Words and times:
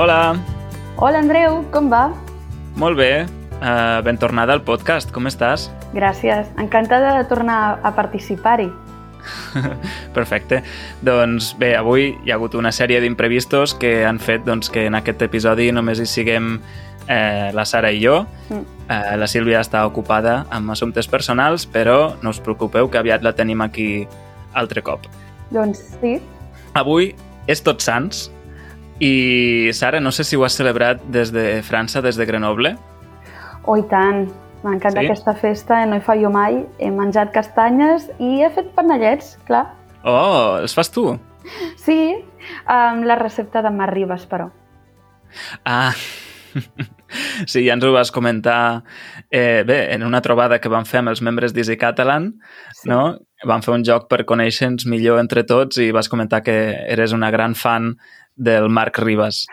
hola. 0.00 0.36
Hola, 0.96 1.20
Andreu, 1.20 1.60
com 1.72 1.90
va? 1.92 2.08
Molt 2.80 2.96
bé. 2.96 3.26
Uh, 3.60 4.00
ben 4.04 4.16
tornada 4.16 4.54
al 4.56 4.62
podcast. 4.64 5.10
Com 5.12 5.28
estàs? 5.28 5.68
Gràcies. 5.92 6.48
Encantada 6.60 7.18
de 7.18 7.26
tornar 7.28 7.80
a 7.84 7.92
participar-hi. 7.92 8.70
Perfecte. 10.16 10.62
Doncs 11.04 11.52
bé, 11.60 11.74
avui 11.76 12.14
hi 12.24 12.32
ha 12.32 12.38
hagut 12.38 12.56
una 12.56 12.72
sèrie 12.72 13.02
d'imprevistos 13.04 13.76
que 13.76 14.06
han 14.08 14.22
fet 14.22 14.46
doncs, 14.48 14.72
que 14.72 14.86
en 14.88 14.96
aquest 14.96 15.20
episodi 15.28 15.68
només 15.76 16.00
hi 16.00 16.08
siguem 16.08 16.54
eh, 17.04 17.50
la 17.52 17.68
Sara 17.68 17.92
i 17.92 18.00
jo. 18.00 18.22
Mm. 18.48 18.64
Eh, 18.88 19.14
la 19.20 19.28
Sílvia 19.28 19.60
està 19.60 19.84
ocupada 19.84 20.46
amb 20.48 20.72
assumptes 20.72 21.12
personals, 21.12 21.68
però 21.68 22.14
no 22.24 22.32
us 22.32 22.40
preocupeu 22.40 22.88
que 22.88 23.04
aviat 23.04 23.26
la 23.26 23.36
tenim 23.36 23.60
aquí 23.60 24.06
altre 24.56 24.80
cop. 24.80 25.04
Doncs 25.52 25.84
sí. 26.00 26.16
Avui 26.72 27.12
és 27.50 27.60
Tots 27.66 27.84
Sants 27.84 28.30
i, 29.00 29.70
Sara, 29.72 30.00
no 30.00 30.12
sé 30.12 30.24
si 30.28 30.36
ho 30.36 30.44
has 30.44 30.56
celebrat 30.58 31.02
des 31.08 31.32
de 31.32 31.62
França, 31.66 32.02
des 32.04 32.20
de 32.20 32.26
Grenoble. 32.28 32.76
Oh, 33.64 33.76
i 33.76 33.84
tant. 33.88 34.28
M'encanta 34.60 35.00
sí? 35.00 35.08
aquesta 35.08 35.32
festa, 35.40 35.80
no 35.88 35.96
hi 35.96 36.04
fallo 36.04 36.28
mai. 36.32 36.60
He 36.78 36.90
menjat 36.92 37.32
castanyes 37.32 38.10
i 38.20 38.42
he 38.44 38.50
fet 38.52 38.72
panellets, 38.76 39.38
clar. 39.48 39.64
Oh, 40.04 40.60
els 40.60 40.76
fas 40.76 40.92
tu? 40.92 41.14
Sí, 41.80 42.00
amb 42.68 43.08
la 43.08 43.16
recepta 43.20 43.64
de 43.64 43.72
Mar 43.72 43.88
Ribes, 43.94 44.26
però. 44.28 44.50
Ah, 45.64 45.94
sí, 47.46 47.64
ja 47.64 47.74
ens 47.76 47.84
ho 47.86 47.92
vas 47.94 48.10
comentar 48.12 48.82
eh, 49.30 49.62
bé, 49.66 49.94
en 49.94 50.04
una 50.04 50.20
trobada 50.20 50.60
que 50.60 50.70
vam 50.72 50.86
fer 50.88 51.00
amb 51.00 51.12
els 51.12 51.22
membres 51.24 51.54
d'Easy 51.56 51.78
Catalan, 51.80 52.32
sí. 52.74 52.88
no? 52.90 53.02
Vam 53.48 53.64
fer 53.64 53.72
un 53.72 53.84
joc 53.86 54.10
per 54.10 54.26
conèixer-nos 54.28 54.84
millor 54.90 55.20
entre 55.22 55.46
tots 55.48 55.80
i 55.80 55.90
vas 55.96 56.10
comentar 56.12 56.42
que 56.44 56.56
eres 56.92 57.14
una 57.16 57.30
gran 57.32 57.56
fan 57.56 57.94
del 58.40 58.70
Marc 58.72 58.98
Ribas. 59.04 59.44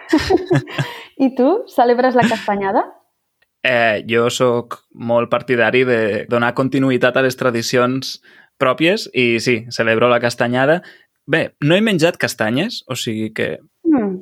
I 1.25 1.33
tu, 1.35 1.51
celebres 1.75 2.15
la 2.15 2.23
castanyada? 2.29 2.87
eh, 3.67 4.03
jo 4.07 4.29
sóc 4.33 4.81
molt 4.93 5.29
partidari 5.31 5.83
de 5.87 5.99
donar 6.31 6.55
continuïtat 6.57 7.17
a 7.17 7.23
les 7.25 7.37
tradicions 7.39 8.17
pròpies 8.61 9.07
i 9.13 9.37
sí, 9.43 9.59
celebro 9.73 10.09
la 10.09 10.21
castanyada. 10.23 10.81
Bé, 11.27 11.51
no 11.61 11.75
he 11.75 11.83
menjat 11.83 12.17
castanyes, 12.17 12.83
o 12.87 12.95
sigui 12.95 13.33
que... 13.35 13.57
Mm, 13.87 14.13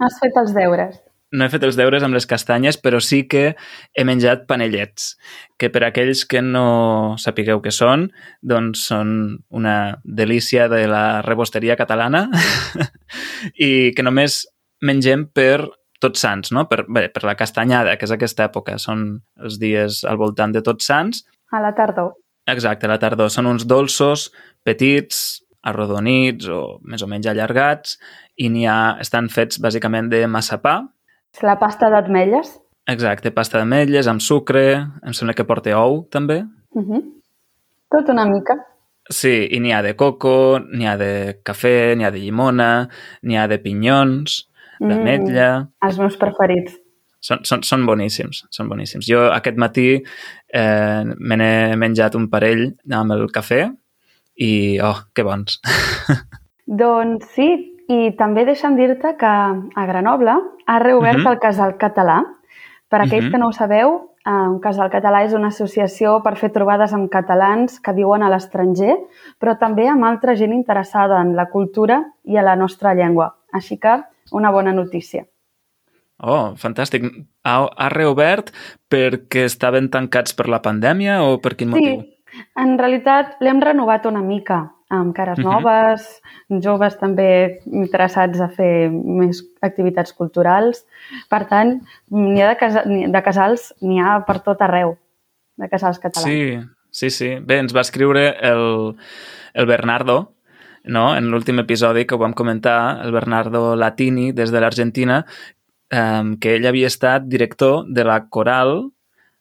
has 0.00 0.16
fet 0.22 0.38
els 0.40 0.54
deures. 0.56 0.96
No 1.34 1.44
he 1.44 1.50
fet 1.50 1.64
els 1.66 1.76
deures 1.78 2.04
amb 2.06 2.14
les 2.14 2.28
castanyes, 2.30 2.78
però 2.78 3.00
sí 3.02 3.24
que 3.30 3.44
he 3.94 4.04
menjat 4.06 4.44
panellets, 4.50 5.14
que 5.58 5.70
per 5.74 5.82
aquells 5.86 6.24
que 6.30 6.42
no 6.44 7.14
sapigueu 7.18 7.62
què 7.64 7.72
són, 7.74 8.08
doncs 8.42 8.86
són 8.90 9.14
una 9.50 9.76
delícia 10.04 10.68
de 10.70 10.84
la 10.90 11.22
rebosteria 11.26 11.78
catalana 11.80 12.28
i 13.68 13.90
que 13.96 14.06
només 14.06 14.44
mengem 14.84 15.26
per 15.34 15.64
tots 16.04 16.20
Sants, 16.20 16.52
no? 16.52 16.66
Per, 16.68 16.84
bé, 16.86 17.08
per 17.12 17.24
la 17.24 17.36
castanyada, 17.38 17.96
que 17.96 18.06
és 18.06 18.12
aquesta 18.14 18.48
època, 18.48 18.76
són 18.82 19.06
els 19.40 19.56
dies 19.62 20.02
al 20.08 20.20
voltant 20.20 20.52
de 20.52 20.62
Tots 20.64 20.90
Sants. 20.90 21.24
A 21.54 21.62
la 21.64 21.72
tardor. 21.76 22.12
Exacte, 22.50 22.86
a 22.86 22.92
la 22.92 23.00
tardor. 23.00 23.30
Són 23.32 23.48
uns 23.48 23.64
dolços 23.68 24.28
petits, 24.66 25.44
arrodonits 25.64 26.48
o 26.52 26.60
més 26.84 27.02
o 27.02 27.08
menys 27.08 27.30
allargats 27.30 27.96
i 28.36 28.50
n'hi 28.52 28.66
ha, 28.68 28.96
estan 29.00 29.30
fets 29.32 29.60
bàsicament 29.64 30.10
de 30.12 30.24
massapà. 30.28 30.82
La 31.42 31.56
pasta 31.58 31.90
d'ametlles? 31.90 32.52
Exacte, 32.90 33.32
pasta 33.34 33.58
d'ametlles 33.58 34.06
amb 34.10 34.22
sucre, 34.22 34.64
em 35.02 35.16
sembla 35.16 35.34
que 35.34 35.46
porta 35.48 35.74
ou 35.80 36.04
també. 36.12 36.44
Uh 36.76 36.82
-huh. 36.82 37.02
Tot 37.90 38.08
una 38.08 38.26
mica. 38.26 38.54
Sí, 39.10 39.48
i 39.50 39.60
n'hi 39.60 39.72
ha 39.72 39.82
de 39.82 39.94
coco, 39.96 40.58
n'hi 40.60 40.86
ha 40.86 40.96
de 40.96 41.40
cafè, 41.44 41.94
n'hi 41.96 42.04
ha 42.04 42.10
de 42.10 42.18
llimona, 42.18 42.88
n'hi 43.22 43.36
ha 43.36 43.46
de 43.46 43.58
pinyons 43.58 44.48
d'ametlla... 44.80 45.60
Mm, 45.60 45.88
els 45.88 45.98
meus 45.98 46.16
preferits. 46.16 46.78
Són, 47.20 47.44
són, 47.44 47.62
són 47.62 47.84
boníssims, 47.86 48.44
són 48.50 48.68
boníssims. 48.68 49.06
Jo 49.06 49.30
aquest 49.32 49.56
matí 49.56 49.88
eh, 49.96 51.04
me 51.18 51.36
n'he 51.36 51.76
menjat 51.76 52.14
un 52.14 52.28
parell 52.28 52.74
amb 52.90 53.12
el 53.12 53.30
cafè 53.32 53.72
i, 54.36 54.78
oh, 54.80 55.04
que 55.14 55.22
bons. 55.22 55.60
doncs 56.82 57.30
sí, 57.36 57.73
i 57.88 58.14
també 58.16 58.44
deixa'm 58.48 58.76
dir-te 58.78 59.14
que 59.20 59.28
a 59.28 59.86
Grenoble 59.88 60.34
ha 60.66 60.78
reobert 60.78 61.18
uh 61.18 61.20
mhm. 61.20 61.26
-huh. 61.26 61.32
el 61.32 61.38
Casal 61.40 61.76
Català. 61.76 62.24
Per 62.88 63.00
aquells 63.00 63.24
uh 63.24 63.28
mhm. 63.28 63.28
-huh. 63.28 63.32
que 63.32 63.38
no 63.38 63.48
ho 63.48 63.52
sabeu, 63.52 64.10
eh, 64.26 64.30
un 64.30 64.60
Casal 64.60 64.90
Català 64.90 65.24
és 65.24 65.34
una 65.34 65.48
associació 65.48 66.22
per 66.22 66.36
fer 66.36 66.50
trobades 66.50 66.92
amb 66.92 67.10
catalans 67.10 67.80
que 67.80 67.92
viuen 67.92 68.22
a 68.22 68.30
l'estranger, 68.30 68.96
però 69.38 69.58
també 69.58 69.88
amb 69.88 70.04
altra 70.04 70.34
gent 70.34 70.52
interessada 70.52 71.20
en 71.20 71.34
la 71.36 71.46
cultura 71.50 72.12
i 72.24 72.36
a 72.36 72.42
la 72.42 72.56
nostra 72.56 72.94
llengua. 72.94 73.34
Així 73.52 73.78
que 73.78 74.02
una 74.32 74.50
bona 74.50 74.72
notícia. 74.72 75.26
Oh, 76.18 76.54
fantàstic. 76.56 77.02
Ha, 77.44 77.68
ha 77.76 77.88
reobert 77.88 78.52
perquè 78.88 79.44
estaven 79.44 79.90
tancats 79.90 80.34
per 80.34 80.48
la 80.48 80.62
pandèmia 80.62 81.22
o 81.22 81.38
per 81.38 81.56
quin 81.56 81.70
motiu? 81.70 82.00
Sí, 82.00 82.14
en 82.56 82.78
realitat 82.78 83.36
l'hem 83.40 83.60
renovat 83.60 84.06
una 84.06 84.22
mica 84.22 84.73
amb 84.90 85.14
cares 85.14 85.38
uh 85.38 85.42
mhm. 85.42 85.48
-huh. 85.48 85.60
noves, 85.60 86.22
joves 86.48 86.98
també 86.98 87.60
interessats 87.66 88.40
a 88.40 88.48
fer 88.48 88.90
més 88.90 89.42
activitats 89.60 90.12
culturals. 90.12 90.86
Per 91.28 91.46
tant, 91.48 91.80
n'hi 92.10 92.42
ha 92.42 92.48
de, 92.48 92.56
casa, 92.56 92.82
de 92.84 93.22
casals, 93.22 93.74
n'hi 93.80 94.00
ha 94.00 94.24
per 94.26 94.40
tot 94.40 94.60
arreu, 94.60 94.96
de 95.56 95.68
casals 95.68 95.98
catalans. 95.98 96.30
Sí, 96.30 96.60
sí, 96.90 97.10
sí. 97.10 97.38
Bé, 97.40 97.58
ens 97.58 97.74
va 97.74 97.80
escriure 97.80 98.36
el, 98.40 98.96
el 99.54 99.66
Bernardo, 99.66 100.34
no? 100.84 101.16
en 101.16 101.30
l'últim 101.30 101.58
episodi 101.58 102.04
que 102.04 102.14
ho 102.14 102.18
vam 102.18 102.34
comentar, 102.34 103.04
el 103.04 103.12
Bernardo 103.12 103.74
Latini, 103.76 104.32
des 104.32 104.50
de 104.50 104.60
l'Argentina, 104.60 105.24
eh, 105.90 106.36
que 106.40 106.56
ell 106.56 106.66
havia 106.66 106.86
estat 106.86 107.22
director 107.24 107.84
de 107.88 108.04
la 108.04 108.28
coral 108.28 108.90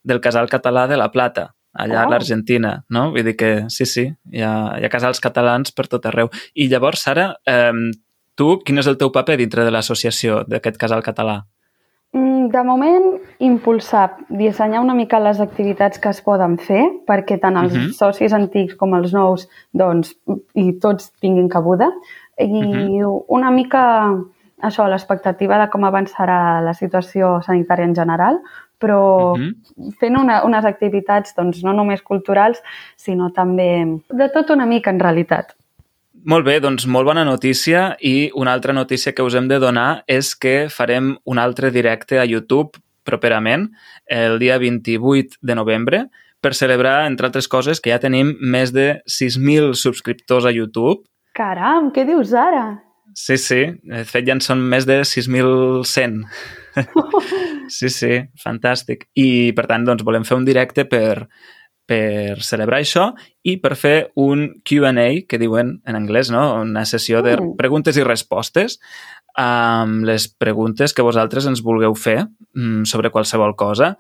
del 0.03 0.21
Casal 0.21 0.49
Català 0.49 0.87
de 0.87 0.97
la 0.97 1.11
Plata, 1.11 1.55
allà 1.73 2.01
oh. 2.01 2.06
a 2.06 2.09
l'Argentina, 2.11 2.73
no? 2.89 3.09
Vull 3.11 3.25
dir 3.25 3.35
que 3.38 3.51
sí, 3.73 3.85
sí, 3.89 4.07
hi 4.31 4.44
ha, 4.45 4.53
hi 4.78 4.85
ha 4.85 4.94
casals 4.94 5.22
catalans 5.23 5.73
per 5.75 5.88
tot 5.91 6.06
arreu. 6.06 6.29
I 6.53 6.69
llavors, 6.72 7.06
Sara, 7.07 7.31
eh, 7.50 7.91
tu, 8.35 8.57
quin 8.66 8.81
és 8.81 8.89
el 8.89 9.00
teu 9.01 9.11
paper 9.13 9.38
dintre 9.41 9.66
de 9.66 9.73
l'associació 9.73 10.44
d'aquest 10.50 10.79
casal 10.81 11.03
català? 11.06 11.41
Mm, 12.13 12.51
de 12.53 12.61
moment, 12.63 13.07
impulsar, 13.41 14.06
dissenyar 14.29 14.84
una 14.85 14.94
mica 14.94 15.19
les 15.19 15.39
activitats 15.41 15.97
que 16.00 16.11
es 16.13 16.22
poden 16.22 16.59
fer 16.61 16.84
perquè 17.07 17.39
tant 17.41 17.57
els 17.57 17.73
uh 17.73 17.78
mhm. 17.78 17.88
-huh. 17.88 17.97
socis 17.97 18.34
antics 18.34 18.75
com 18.75 18.94
els 18.94 19.13
nous 19.13 19.47
doncs, 19.73 20.13
i 20.53 20.73
tots 20.79 21.11
tinguin 21.19 21.50
cabuda 21.50 21.90
i 22.38 22.45
uh 22.45 22.63
-huh. 22.63 23.25
una 23.28 23.50
mica 23.51 24.13
això, 24.63 24.88
l'expectativa 24.88 25.57
de 25.59 25.69
com 25.69 25.84
avançarà 25.84 26.61
la 26.61 26.73
situació 26.73 27.41
sanitària 27.41 27.85
en 27.85 27.95
general, 27.95 28.40
però 28.83 29.33
uh 29.33 29.39
-huh. 29.39 29.91
fent 29.99 30.19
una, 30.19 30.44
unes 30.44 30.66
activitats 30.66 31.35
doncs, 31.38 31.63
no 31.63 31.73
només 31.73 32.01
culturals, 32.01 32.59
sinó 32.95 33.31
també 33.31 33.85
de 34.09 34.29
tot 34.29 34.49
una 34.49 34.66
mica 34.66 34.91
en 34.91 34.99
realitat. 34.99 35.55
Molt 36.25 36.45
bé, 36.45 36.59
doncs 36.59 36.85
molt 36.88 37.05
bona 37.05 37.25
notícia 37.25 37.97
i 37.99 38.31
una 38.33 38.53
altra 38.53 38.73
notícia 38.73 39.11
que 39.13 39.23
us 39.23 39.35
hem 39.35 39.47
de 39.47 39.59
donar 39.59 40.03
és 40.07 40.35
que 40.35 40.69
farem 40.69 41.17
un 41.25 41.39
altre 41.39 41.72
directe 41.72 42.19
a 42.19 42.25
YouTube 42.25 42.79
properament, 43.03 43.72
el 44.07 44.39
dia 44.39 44.57
28 44.57 45.38
de 45.41 45.55
novembre, 45.55 46.05
per 46.39 46.53
celebrar, 46.55 47.05
entre 47.07 47.27
altres 47.27 47.47
coses, 47.47 47.79
que 47.81 47.91
ja 47.91 47.99
tenim 47.99 48.38
més 48.39 48.72
de 48.75 49.01
6.000 49.07 49.73
subscriptors 49.79 50.45
a 50.45 50.51
YouTube. 50.51 51.03
Caram, 51.35 51.91
què 51.91 52.05
dius 52.07 52.33
ara? 52.33 52.83
Sí, 53.16 53.38
sí, 53.38 53.61
de 53.83 54.03
fet 54.09 54.27
ja 54.27 54.35
en 54.38 54.41
són 54.41 54.63
més 54.69 54.88
de 54.89 55.01
6.100. 55.07 56.23
sí, 57.78 57.89
sí, 57.89 58.13
fantàstic. 58.41 59.08
I, 59.20 59.52
per 59.58 59.67
tant, 59.70 59.85
doncs, 59.87 60.05
volem 60.05 60.25
fer 60.28 60.37
un 60.40 60.47
directe 60.47 60.85
per, 60.90 61.28
per 61.90 62.41
celebrar 62.43 62.81
això 62.84 63.09
i 63.46 63.58
per 63.61 63.75
fer 63.79 63.97
un 64.20 64.47
Q&A, 64.66 65.08
que 65.29 65.41
diuen 65.41 65.75
en 65.85 65.99
anglès, 65.99 66.31
no? 66.34 66.46
una 66.61 66.85
sessió 66.90 67.23
de 67.25 67.35
mm. 67.37 67.58
preguntes 67.59 67.99
i 67.99 68.05
respostes 68.08 68.79
amb 69.40 70.05
les 70.05 70.28
preguntes 70.29 70.93
que 70.93 71.05
vosaltres 71.05 71.47
ens 71.49 71.64
vulgueu 71.66 71.96
fer 71.97 72.20
mm, 72.22 72.85
sobre 72.90 73.09
qualsevol 73.09 73.55
cosa. 73.58 73.96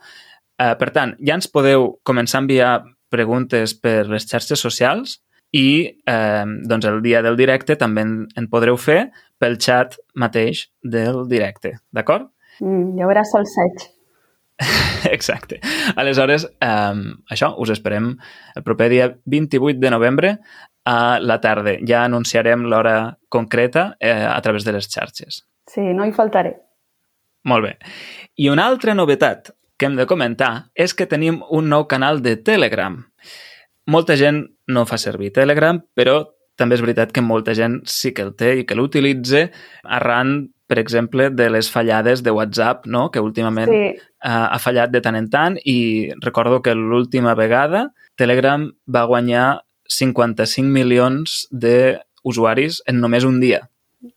Uh, 0.61 0.75
per 0.77 0.91
tant, 0.93 1.15
ja 1.25 1.37
ens 1.39 1.49
podeu 1.49 1.95
començar 2.05 2.39
a 2.39 2.45
enviar 2.45 2.73
preguntes 3.13 3.73
per 3.77 4.05
les 4.09 4.25
xarxes 4.29 4.61
socials 4.61 5.19
i 5.53 5.85
eh, 5.85 6.45
doncs 6.65 6.87
el 6.89 7.01
dia 7.05 7.21
del 7.21 7.37
directe 7.37 7.75
també 7.77 8.01
en, 8.01 8.13
en 8.33 8.49
podreu 8.49 8.77
fer 8.81 9.11
pel 9.37 9.59
xat 9.61 9.99
mateix 10.17 10.65
del 10.81 11.27
directe, 11.29 11.75
d'acord? 11.93 12.32
Mm, 12.61 12.97
ja 12.99 13.09
veuràs 13.09 13.31
solseig. 13.33 13.87
Exacte. 15.15 15.59
Aleshores, 15.95 16.45
um, 16.61 17.05
això, 17.31 17.53
us 17.59 17.73
esperem 17.73 18.13
el 18.55 18.65
proper 18.65 18.89
dia 18.93 19.09
28 19.25 19.79
de 19.81 19.91
novembre 19.91 20.35
a 20.85 21.19
la 21.19 21.39
tarda. 21.41 21.77
Ja 21.87 22.03
anunciarem 22.05 22.67
l'hora 22.69 23.17
concreta 23.29 23.95
eh, 23.99 24.11
a 24.11 24.39
través 24.41 24.65
de 24.65 24.75
les 24.75 24.89
xarxes. 24.91 25.43
Sí, 25.69 25.81
no 25.95 26.05
hi 26.05 26.13
faltaré. 26.15 26.57
Molt 27.49 27.65
bé. 27.65 27.73
I 28.39 28.49
una 28.51 28.67
altra 28.67 28.95
novetat 28.95 29.51
que 29.77 29.87
hem 29.87 29.97
de 29.99 30.07
comentar 30.07 30.69
és 30.75 30.93
que 30.95 31.09
tenim 31.09 31.41
un 31.51 31.67
nou 31.71 31.87
canal 31.91 32.21
de 32.23 32.37
Telegram. 32.37 33.01
Molta 33.91 34.15
gent 34.15 34.45
no 34.71 34.85
fa 34.87 34.99
servir 35.01 35.33
Telegram, 35.35 35.81
però 35.95 36.21
també 36.55 36.77
és 36.77 36.83
veritat 36.85 37.11
que 37.11 37.23
molta 37.25 37.55
gent 37.57 37.81
sí 37.89 38.13
que 38.13 38.23
el 38.23 38.35
té 38.39 38.53
i 38.61 38.65
que 38.69 38.77
l'utilitza 38.77 39.47
arran 39.83 40.52
per 40.67 40.79
exemple, 40.79 41.29
de 41.29 41.49
les 41.51 41.69
fallades 41.71 42.23
de 42.23 42.31
WhatsApp, 42.31 42.85
no? 42.87 43.09
que 43.11 43.21
últimament 43.21 43.69
sí. 43.69 43.83
uh, 44.23 44.47
ha 44.53 44.59
fallat 44.63 44.93
de 44.93 45.01
tant 45.03 45.17
en 45.19 45.27
tant 45.29 45.57
i 45.65 46.11
recordo 46.23 46.61
que 46.63 46.75
l'última 46.77 47.35
vegada 47.35 47.89
Telegram 48.15 48.69
va 48.87 49.03
guanyar 49.09 49.63
55 49.89 50.69
milions 50.69 51.43
d'usuaris 51.51 52.81
en 52.87 53.01
només 53.03 53.27
un 53.27 53.39
dia. 53.43 53.65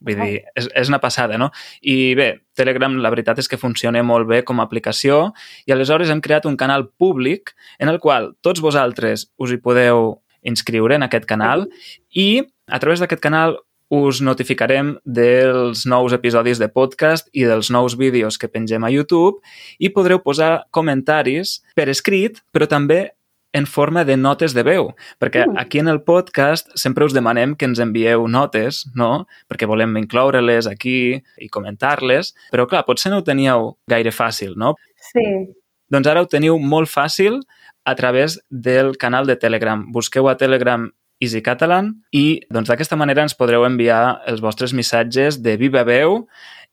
Vull 0.02 0.18
dir, 0.18 0.40
és, 0.58 0.66
és 0.74 0.88
una 0.90 0.98
passada, 0.98 1.38
no? 1.38 1.52
I 1.86 2.14
bé, 2.18 2.28
Telegram 2.58 2.96
la 3.02 3.10
veritat 3.12 3.38
és 3.38 3.48
que 3.50 3.58
funciona 3.60 4.02
molt 4.02 4.26
bé 4.26 4.40
com 4.46 4.58
a 4.58 4.66
aplicació 4.66 5.30
i 5.66 5.74
aleshores 5.74 6.10
hem 6.10 6.22
creat 6.24 6.48
un 6.50 6.56
canal 6.58 6.88
públic 6.98 7.54
en 7.78 7.92
el 7.92 8.00
qual 8.02 8.32
tots 8.42 8.62
vosaltres 8.64 9.28
us 9.38 9.54
hi 9.54 9.60
podeu 9.62 10.16
inscriure 10.46 10.98
en 10.98 11.06
aquest 11.06 11.26
canal 11.30 11.66
i 12.10 12.42
a 12.66 12.80
través 12.82 13.02
d'aquest 13.02 13.22
canal 13.22 13.58
us 13.92 14.20
notificarem 14.20 14.96
dels 15.04 15.84
nous 15.86 16.14
episodis 16.16 16.58
de 16.58 16.68
podcast 16.68 17.28
i 17.32 17.44
dels 17.46 17.70
nous 17.70 17.94
vídeos 17.98 18.38
que 18.38 18.50
pengem 18.50 18.84
a 18.84 18.90
YouTube 18.90 19.38
i 19.78 19.92
podreu 19.94 20.18
posar 20.22 20.66
comentaris 20.74 21.60
per 21.78 21.88
escrit, 21.92 22.42
però 22.52 22.66
també 22.66 23.16
en 23.56 23.64
forma 23.64 24.04
de 24.04 24.18
notes 24.20 24.52
de 24.52 24.62
veu, 24.66 24.90
perquè 25.22 25.46
mm. 25.46 25.56
aquí 25.56 25.80
en 25.80 25.88
el 25.88 26.02
podcast 26.04 26.68
sempre 26.76 27.06
us 27.06 27.14
demanem 27.16 27.54
que 27.56 27.64
ens 27.64 27.80
envieu 27.80 28.26
notes, 28.28 28.82
no? 28.94 29.26
Perquè 29.48 29.68
volem 29.70 29.96
incloure-les 30.02 30.68
aquí 30.68 30.98
i 31.16 31.48
comentar-les, 31.48 32.34
però 32.52 32.66
clar, 32.68 32.84
potser 32.84 33.14
no 33.14 33.22
ho 33.22 33.24
teníeu 33.24 33.70
gaire 33.88 34.12
fàcil, 34.12 34.58
no? 34.60 34.74
Sí. 35.12 35.24
Doncs 35.88 36.10
ara 36.10 36.20
ho 36.20 36.28
teniu 36.28 36.58
molt 36.58 36.90
fàcil 36.90 37.40
a 37.86 37.94
través 37.94 38.40
del 38.50 38.96
canal 39.00 39.24
de 39.30 39.38
Telegram. 39.40 39.86
Busqueu 39.94 40.28
a 40.28 40.36
Telegram 40.36 40.90
Easy 41.20 41.42
Catalan 41.42 41.94
i 42.12 42.40
doncs 42.52 42.70
d'aquesta 42.70 42.98
manera 42.98 43.24
ens 43.24 43.36
podreu 43.38 43.64
enviar 43.66 44.20
els 44.28 44.42
vostres 44.44 44.74
missatges 44.76 45.40
de 45.42 45.56
viva 45.60 45.84
veu 45.88 46.24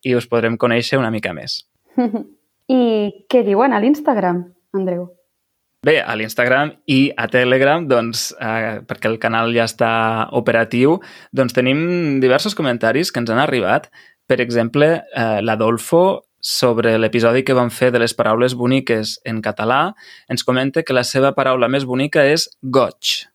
i 0.04 0.16
us 0.16 0.28
podrem 0.28 0.58
conèixer 0.60 1.00
una 1.00 1.12
mica 1.12 1.34
més. 1.34 1.64
I 2.70 2.82
què 3.30 3.44
diuen 3.44 3.74
a 3.74 3.82
l'Instagram, 3.84 4.46
Andreu? 4.76 5.08
Bé, 5.84 5.98
a 6.00 6.14
l'Instagram 6.16 6.70
i 6.88 7.12
a 7.20 7.28
Telegram, 7.28 7.84
doncs, 7.84 8.30
eh, 8.40 8.80
perquè 8.88 9.10
el 9.12 9.18
canal 9.20 9.52
ja 9.52 9.66
està 9.68 10.30
operatiu, 10.32 11.02
doncs 11.36 11.56
tenim 11.56 12.22
diversos 12.24 12.56
comentaris 12.56 13.12
que 13.12 13.20
ens 13.20 13.34
han 13.34 13.42
arribat. 13.44 13.90
Per 14.28 14.40
exemple, 14.40 14.88
eh, 15.04 15.42
l'Adolfo, 15.44 16.24
sobre 16.44 16.98
l'episodi 17.00 17.44
que 17.44 17.56
vam 17.56 17.70
fer 17.72 17.90
de 17.92 18.00
les 18.04 18.14
paraules 18.14 18.56
boniques 18.60 19.18
en 19.24 19.42
català, 19.42 19.94
ens 20.28 20.44
comenta 20.44 20.84
que 20.84 20.96
la 20.96 21.06
seva 21.08 21.32
paraula 21.36 21.70
més 21.72 21.86
bonica 21.88 22.24
és 22.28 22.50
goig. 22.62 23.28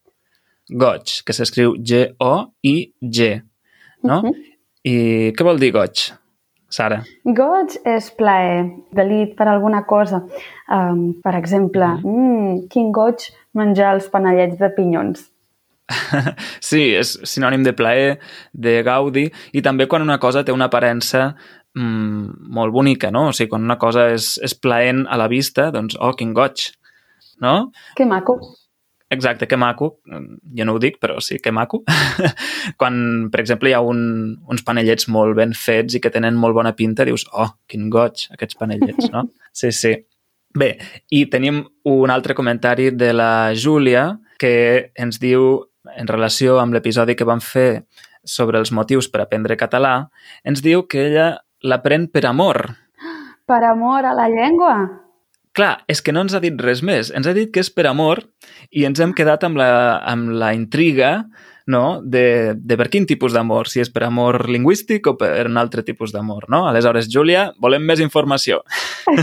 Goig, 0.68 1.22
que 1.24 1.32
s'escriu 1.32 1.74
G-O-I-G. 1.80 3.42
No? 4.02 4.18
Uh 4.18 4.24
-huh. 4.24 4.34
I 4.84 4.96
què 5.36 5.44
vol 5.44 5.58
dir 5.58 5.72
goig? 5.72 6.12
Sara? 6.68 7.00
Goig 7.24 7.78
és 7.88 8.10
plaer, 8.10 8.66
delit 8.92 9.34
per 9.36 9.48
alguna 9.48 9.84
cosa. 9.88 10.20
Um, 10.68 11.14
per 11.24 11.34
exemple, 11.34 11.86
mm. 12.04 12.12
mm, 12.12 12.68
quin 12.68 12.92
goig 12.92 13.24
menjar 13.56 13.94
els 13.96 14.08
panellets 14.12 14.58
de 14.60 14.68
pinyons. 14.76 15.24
sí, 16.68 16.82
és 16.92 17.14
sinònim 17.24 17.64
de 17.64 17.72
plaer, 17.72 18.18
de 18.52 18.82
gaudi, 18.84 19.30
i 19.56 19.62
també 19.64 19.88
quan 19.88 20.04
una 20.04 20.18
cosa 20.20 20.44
té 20.44 20.52
una 20.52 20.68
aparença 20.68 21.30
mm, 21.74 22.52
molt 22.52 22.72
bonica, 22.76 23.10
no? 23.10 23.28
O 23.28 23.32
sigui, 23.32 23.48
quan 23.54 23.64
una 23.64 23.78
cosa 23.80 24.10
és, 24.12 24.34
és 24.44 24.54
plaent 24.54 25.06
a 25.08 25.16
la 25.16 25.28
vista, 25.32 25.70
doncs, 25.72 25.96
oh, 25.96 26.12
quin 26.12 26.34
goig, 26.36 26.68
no? 27.40 27.70
Que 27.96 28.04
maco. 28.04 28.36
Exacte, 29.10 29.46
que 29.48 29.56
maco. 29.56 30.00
Jo 30.04 30.66
no 30.68 30.74
ho 30.76 30.80
dic, 30.82 30.98
però 31.00 31.16
sí, 31.24 31.38
que 31.40 31.52
maco. 31.52 31.80
Quan, 32.80 32.98
per 33.32 33.40
exemple, 33.40 33.70
hi 33.70 33.76
ha 33.76 33.80
un, 33.80 34.00
uns 34.44 34.64
panellets 34.66 35.08
molt 35.08 35.36
ben 35.38 35.54
fets 35.56 35.96
i 35.96 36.02
que 36.04 36.12
tenen 36.12 36.36
molt 36.36 36.56
bona 36.58 36.74
pinta, 36.76 37.06
dius, 37.08 37.24
oh, 37.32 37.48
quin 37.68 37.88
goig, 37.92 38.26
aquests 38.36 38.60
panellets, 38.60 39.08
no? 39.14 39.28
Sí, 39.58 39.72
sí. 39.74 39.90
Bé, 40.54 40.68
i 41.10 41.24
tenim 41.32 41.64
un 41.90 42.12
altre 42.14 42.36
comentari 42.36 42.92
de 42.94 43.08
la 43.16 43.50
Júlia 43.58 44.04
que 44.38 44.92
ens 44.94 45.18
diu, 45.18 45.64
en 45.96 46.06
relació 46.06 46.60
amb 46.62 46.76
l'episodi 46.76 47.16
que 47.18 47.26
vam 47.26 47.40
fer 47.42 47.82
sobre 48.22 48.60
els 48.60 48.70
motius 48.70 49.08
per 49.10 49.24
aprendre 49.24 49.56
català, 49.58 50.10
ens 50.44 50.62
diu 50.62 50.84
que 50.86 51.08
ella 51.08 51.28
l'aprèn 51.64 52.06
per 52.12 52.26
amor. 52.28 52.60
Per 53.48 53.60
amor 53.64 54.06
a 54.06 54.14
la 54.14 54.28
llengua? 54.30 54.76
Clar, 55.58 55.80
és 55.90 55.98
que 56.06 56.12
no 56.14 56.22
ens 56.22 56.36
ha 56.36 56.38
dit 56.38 56.54
res 56.62 56.84
més. 56.86 57.08
Ens 57.18 57.26
ha 57.26 57.32
dit 57.34 57.48
que 57.50 57.58
és 57.64 57.68
per 57.74 57.88
amor 57.90 58.20
i 58.70 58.84
ens 58.86 59.00
hem 59.02 59.10
quedat 59.16 59.42
amb 59.42 59.58
la, 59.58 59.98
amb 60.06 60.30
la 60.38 60.52
intriga 60.54 61.24
no? 61.66 61.98
de, 61.98 62.54
de 62.54 62.76
per 62.78 62.86
quin 62.92 63.08
tipus 63.10 63.34
d'amor, 63.34 63.66
si 63.66 63.82
és 63.82 63.90
per 63.90 64.04
amor 64.06 64.44
lingüístic 64.46 65.10
o 65.10 65.16
per 65.18 65.48
un 65.50 65.58
altre 65.58 65.82
tipus 65.82 66.14
d'amor. 66.14 66.46
No? 66.54 66.68
Aleshores, 66.70 67.10
Júlia, 67.10 67.48
volem 67.58 67.82
més 67.90 67.98
informació. 68.04 68.60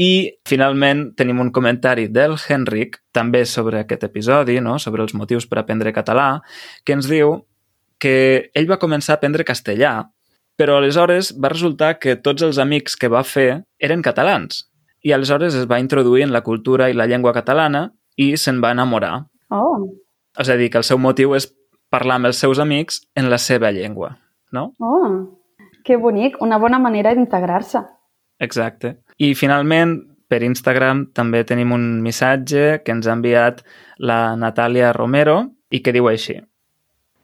I 0.00 0.10
finalment 0.48 1.10
tenim 1.20 1.44
un 1.44 1.52
comentari 1.52 2.08
del 2.08 2.38
Henrik, 2.40 3.02
també 3.12 3.44
sobre 3.44 3.84
aquest 3.84 4.08
episodi, 4.08 4.62
no? 4.64 4.78
sobre 4.80 5.04
els 5.04 5.12
motius 5.12 5.44
per 5.44 5.60
aprendre 5.60 5.92
català, 5.92 6.38
que 6.88 6.96
ens 6.96 7.12
diu 7.12 7.42
que 8.00 8.48
ell 8.56 8.72
va 8.72 8.80
començar 8.80 9.12
a 9.12 9.20
aprendre 9.20 9.44
castellà 9.44 9.98
però 10.56 10.76
aleshores 10.78 11.32
va 11.38 11.52
resultar 11.52 11.98
que 11.98 12.16
tots 12.16 12.42
els 12.42 12.58
amics 12.58 12.96
que 12.96 13.10
va 13.12 13.24
fer 13.24 13.62
eren 13.80 14.02
catalans 14.02 14.66
i 15.02 15.12
aleshores 15.12 15.54
es 15.58 15.66
va 15.66 15.80
introduir 15.82 16.22
en 16.22 16.32
la 16.32 16.42
cultura 16.42 16.88
i 16.90 16.94
la 16.94 17.06
llengua 17.10 17.34
catalana 17.34 17.90
i 18.16 18.36
se'n 18.36 18.60
va 18.62 18.72
enamorar. 18.76 19.26
Oh. 19.50 19.90
És 20.38 20.48
a 20.48 20.56
dir, 20.56 20.70
que 20.70 20.78
el 20.80 20.86
seu 20.86 20.98
motiu 20.98 21.34
és 21.36 21.48
parlar 21.92 22.20
amb 22.20 22.30
els 22.30 22.38
seus 22.40 22.60
amics 22.62 23.02
en 23.18 23.28
la 23.30 23.38
seva 23.42 23.72
llengua, 23.74 24.14
no? 24.52 24.72
Oh, 24.80 25.40
que 25.84 25.98
bonic, 25.98 26.38
una 26.40 26.58
bona 26.62 26.78
manera 26.78 27.12
d'integrar-se. 27.14 27.82
Exacte. 28.40 28.96
I 29.18 29.34
finalment, 29.34 29.98
per 30.30 30.40
Instagram 30.46 31.08
també 31.12 31.42
tenim 31.44 31.74
un 31.74 32.00
missatge 32.02 32.80
que 32.84 32.94
ens 32.94 33.06
ha 33.06 33.18
enviat 33.18 33.60
la 33.98 34.36
Natàlia 34.38 34.94
Romero 34.96 35.42
i 35.70 35.82
que 35.82 35.92
diu 35.92 36.08
així. 36.08 36.38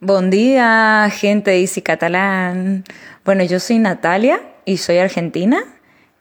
Buen 0.00 0.30
día, 0.30 1.08
gente 1.10 1.50
de 1.50 1.60
Easy 1.60 1.82
Catalán. 1.82 2.84
Bueno, 3.28 3.44
yo 3.44 3.60
soy 3.60 3.78
Natalia 3.78 4.40
y 4.64 4.78
soy 4.78 4.96
argentina. 4.96 5.58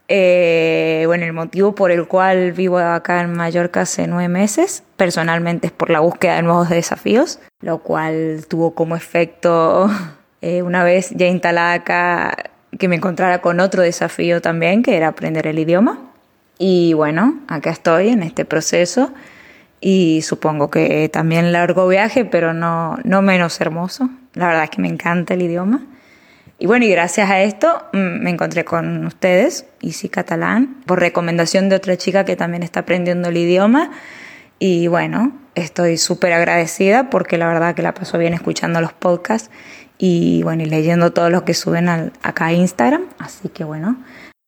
Eh, 0.09 1.05
bueno, 1.05 1.23
el 1.23 1.31
motivo 1.31 1.73
por 1.73 1.89
el 1.89 2.05
cual 2.05 2.51
vivo 2.51 2.79
acá 2.79 3.21
en 3.21 3.31
Mallorca 3.31 3.79
hace 3.79 4.07
nueve 4.07 4.27
meses, 4.27 4.83
personalmente 4.97 5.67
es 5.67 5.71
por 5.71 5.89
la 5.89 6.01
búsqueda 6.01 6.35
de 6.35 6.41
nuevos 6.41 6.67
desafíos, 6.67 7.39
lo 7.61 7.77
cual 7.77 8.45
tuvo 8.49 8.75
como 8.75 8.97
efecto, 8.97 9.89
eh, 10.41 10.63
una 10.63 10.83
vez 10.83 11.11
ya 11.11 11.27
instalada 11.27 11.75
acá, 11.75 12.51
que 12.77 12.89
me 12.89 12.97
encontrara 12.97 13.39
con 13.39 13.61
otro 13.61 13.83
desafío 13.83 14.41
también, 14.41 14.83
que 14.83 14.97
era 14.97 15.07
aprender 15.07 15.47
el 15.47 15.59
idioma. 15.59 16.11
Y 16.59 16.91
bueno, 16.91 17.39
acá 17.47 17.69
estoy 17.69 18.09
en 18.09 18.21
este 18.21 18.43
proceso 18.43 19.13
y 19.79 20.23
supongo 20.23 20.69
que 20.69 21.07
también 21.07 21.53
largo 21.53 21.87
viaje, 21.87 22.25
pero 22.25 22.53
no, 22.53 22.97
no 23.05 23.21
menos 23.21 23.61
hermoso. 23.61 24.09
La 24.33 24.47
verdad 24.47 24.65
es 24.65 24.71
que 24.71 24.81
me 24.81 24.89
encanta 24.89 25.35
el 25.35 25.43
idioma. 25.43 25.85
Y 26.59 26.65
bueno, 26.65 26.85
y 26.85 26.89
gracias 26.89 27.29
a 27.29 27.41
esto 27.41 27.83
mm, 27.93 28.23
me 28.23 28.31
encontré 28.31 28.65
con 28.65 29.05
ustedes, 29.05 29.67
Isi 29.81 30.09
Catalán, 30.09 30.81
por 30.85 30.99
recomendación 30.99 31.69
de 31.69 31.75
otra 31.75 31.97
chica 31.97 32.25
que 32.25 32.35
también 32.35 32.63
está 32.63 32.81
aprendiendo 32.81 33.29
el 33.29 33.37
idioma. 33.37 33.91
Y 34.59 34.87
bueno, 34.87 35.37
estoy 35.53 35.97
súper 35.97 36.33
agradecida 36.33 37.11
porque 37.11 37.37
la 37.37 37.47
verdad 37.47 37.75
que 37.75 37.83
la 37.83 37.93
paso 37.93 38.17
bien 38.17 38.33
escuchando 38.33 38.81
los 38.81 38.91
podcasts 38.93 39.51
y 39.99 40.41
bueno, 40.43 40.63
y 40.63 40.65
leyendo 40.65 41.13
todo 41.13 41.29
lo 41.29 41.45
que 41.45 41.53
suben 41.53 41.89
acá 41.89 42.45
a 42.47 42.53
Instagram. 42.53 43.05
Así 43.19 43.49
que 43.49 43.63
bueno, 43.63 43.97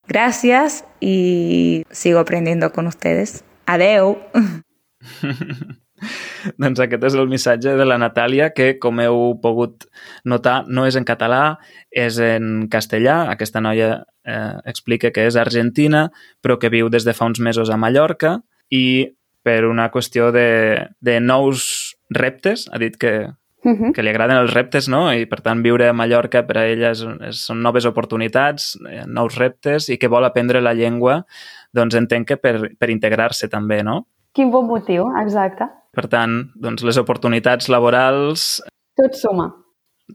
gracias 0.07 0.85
y 0.99 1.85
sigo 1.91 2.19
aprendiendo 2.19 2.71
con 2.71 2.87
ustedes. 2.87 3.43
Adeu. 3.67 4.17
doncs 6.61 6.79
aquest 6.83 7.03
és 7.09 7.17
el 7.17 7.29
missatge 7.31 7.75
de 7.79 7.87
la 7.87 7.99
Natàlia, 8.01 8.51
que, 8.55 8.73
com 8.81 9.01
heu 9.03 9.35
pogut 9.43 9.87
notar, 10.25 10.63
no 10.67 10.85
és 10.89 10.97
en 10.99 11.07
català, 11.07 11.57
és 11.91 12.19
en 12.23 12.67
castellà. 12.71 13.21
Aquesta 13.33 13.61
noia 13.63 13.91
eh, 14.25 14.55
explica 14.69 15.13
que 15.15 15.27
és 15.27 15.37
argentina, 15.39 16.09
però 16.41 16.59
que 16.59 16.71
viu 16.73 16.89
des 16.89 17.07
de 17.07 17.15
fa 17.17 17.29
uns 17.29 17.41
mesos 17.43 17.69
a 17.69 17.77
Mallorca 17.77 18.39
i 18.69 19.15
per 19.43 19.65
una 19.65 19.89
qüestió 19.91 20.31
de, 20.35 20.89
de 20.99 21.19
nous 21.23 21.95
reptes, 22.09 22.67
ha 22.71 22.77
dit 22.77 22.97
que, 22.99 23.31
uh 23.63 23.71
-huh. 23.71 23.93
que 23.93 24.03
li 24.03 24.09
agraden 24.09 24.37
els 24.37 24.53
reptes, 24.53 24.87
no? 24.87 25.13
I, 25.13 25.25
per 25.25 25.41
tant, 25.41 25.63
viure 25.63 25.87
a 25.87 25.93
Mallorca 25.93 26.45
per 26.45 26.57
a 26.57 26.65
ella 26.65 26.91
és, 26.91 27.05
és, 27.21 27.45
són 27.45 27.61
noves 27.61 27.85
oportunitats, 27.85 28.77
eh, 28.89 29.03
nous 29.07 29.35
reptes, 29.37 29.89
i 29.89 29.97
que 29.97 30.07
vol 30.07 30.25
aprendre 30.25 30.61
la 30.61 30.73
llengua, 30.73 31.25
doncs 31.73 31.95
entenc 31.95 32.27
que 32.27 32.37
per, 32.37 32.75
per 32.77 32.89
integrar-se 32.89 33.47
també, 33.47 33.83
no? 33.83 34.07
Quin 34.33 34.51
bon 34.51 34.67
motiu, 34.67 35.09
exacte. 35.17 35.65
Per 35.95 36.05
tant, 36.09 36.43
doncs 36.53 36.85
les 36.85 36.99
oportunitats 37.01 37.69
laborals... 37.73 38.59
Tot 38.99 39.15
suma. 39.17 39.47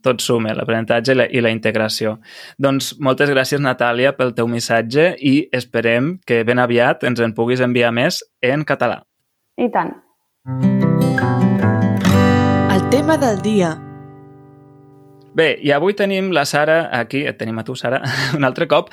Tot 0.05 0.23
suma, 0.23 0.53
l'aprenentatge 0.55 1.15
i, 1.15 1.19
la, 1.19 1.27
i 1.31 1.43
la 1.43 1.51
integració. 1.55 2.17
Doncs 2.59 2.93
moltes 3.03 3.31
gràcies, 3.31 3.63
Natàlia, 3.63 4.15
pel 4.19 4.35
teu 4.35 4.51
missatge 4.51 5.13
i 5.23 5.35
esperem 5.55 6.17
que 6.27 6.43
ben 6.47 6.63
aviat 6.63 7.07
ens 7.07 7.23
en 7.23 7.35
puguis 7.35 7.63
enviar 7.65 7.93
més 7.95 8.21
en 8.43 8.67
català. 8.67 9.03
I 9.59 9.71
tant. 9.75 9.95
El 12.75 12.87
tema 12.95 13.19
del 13.19 13.43
dia. 13.43 13.75
Bé, 15.35 15.49
i 15.67 15.73
avui 15.75 15.97
tenim 15.99 16.31
la 16.35 16.45
Sara 16.47 16.85
aquí, 16.95 17.25
et 17.27 17.39
tenim 17.41 17.59
a 17.59 17.65
tu, 17.67 17.75
Sara, 17.75 17.99
un 18.39 18.47
altre 18.47 18.69
cop, 18.71 18.93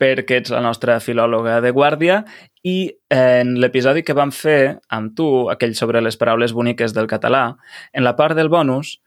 perquè 0.00 0.38
ets 0.40 0.54
la 0.54 0.62
nostra 0.62 1.00
filòloga 1.02 1.58
de 1.64 1.72
guàrdia 1.74 2.22
i 2.64 2.90
en 3.10 3.54
l'episodi 3.60 4.02
que 4.02 4.12
vam 4.16 4.30
fer 4.32 4.78
amb 4.88 5.14
tu, 5.16 5.48
aquell 5.50 5.74
sobre 5.74 6.00
les 6.02 6.16
paraules 6.16 6.52
boniques 6.52 6.92
del 6.92 7.06
català, 7.06 7.56
en 7.92 8.04
la 8.04 8.16
part 8.16 8.36
del 8.36 8.48
bonus 8.52 8.98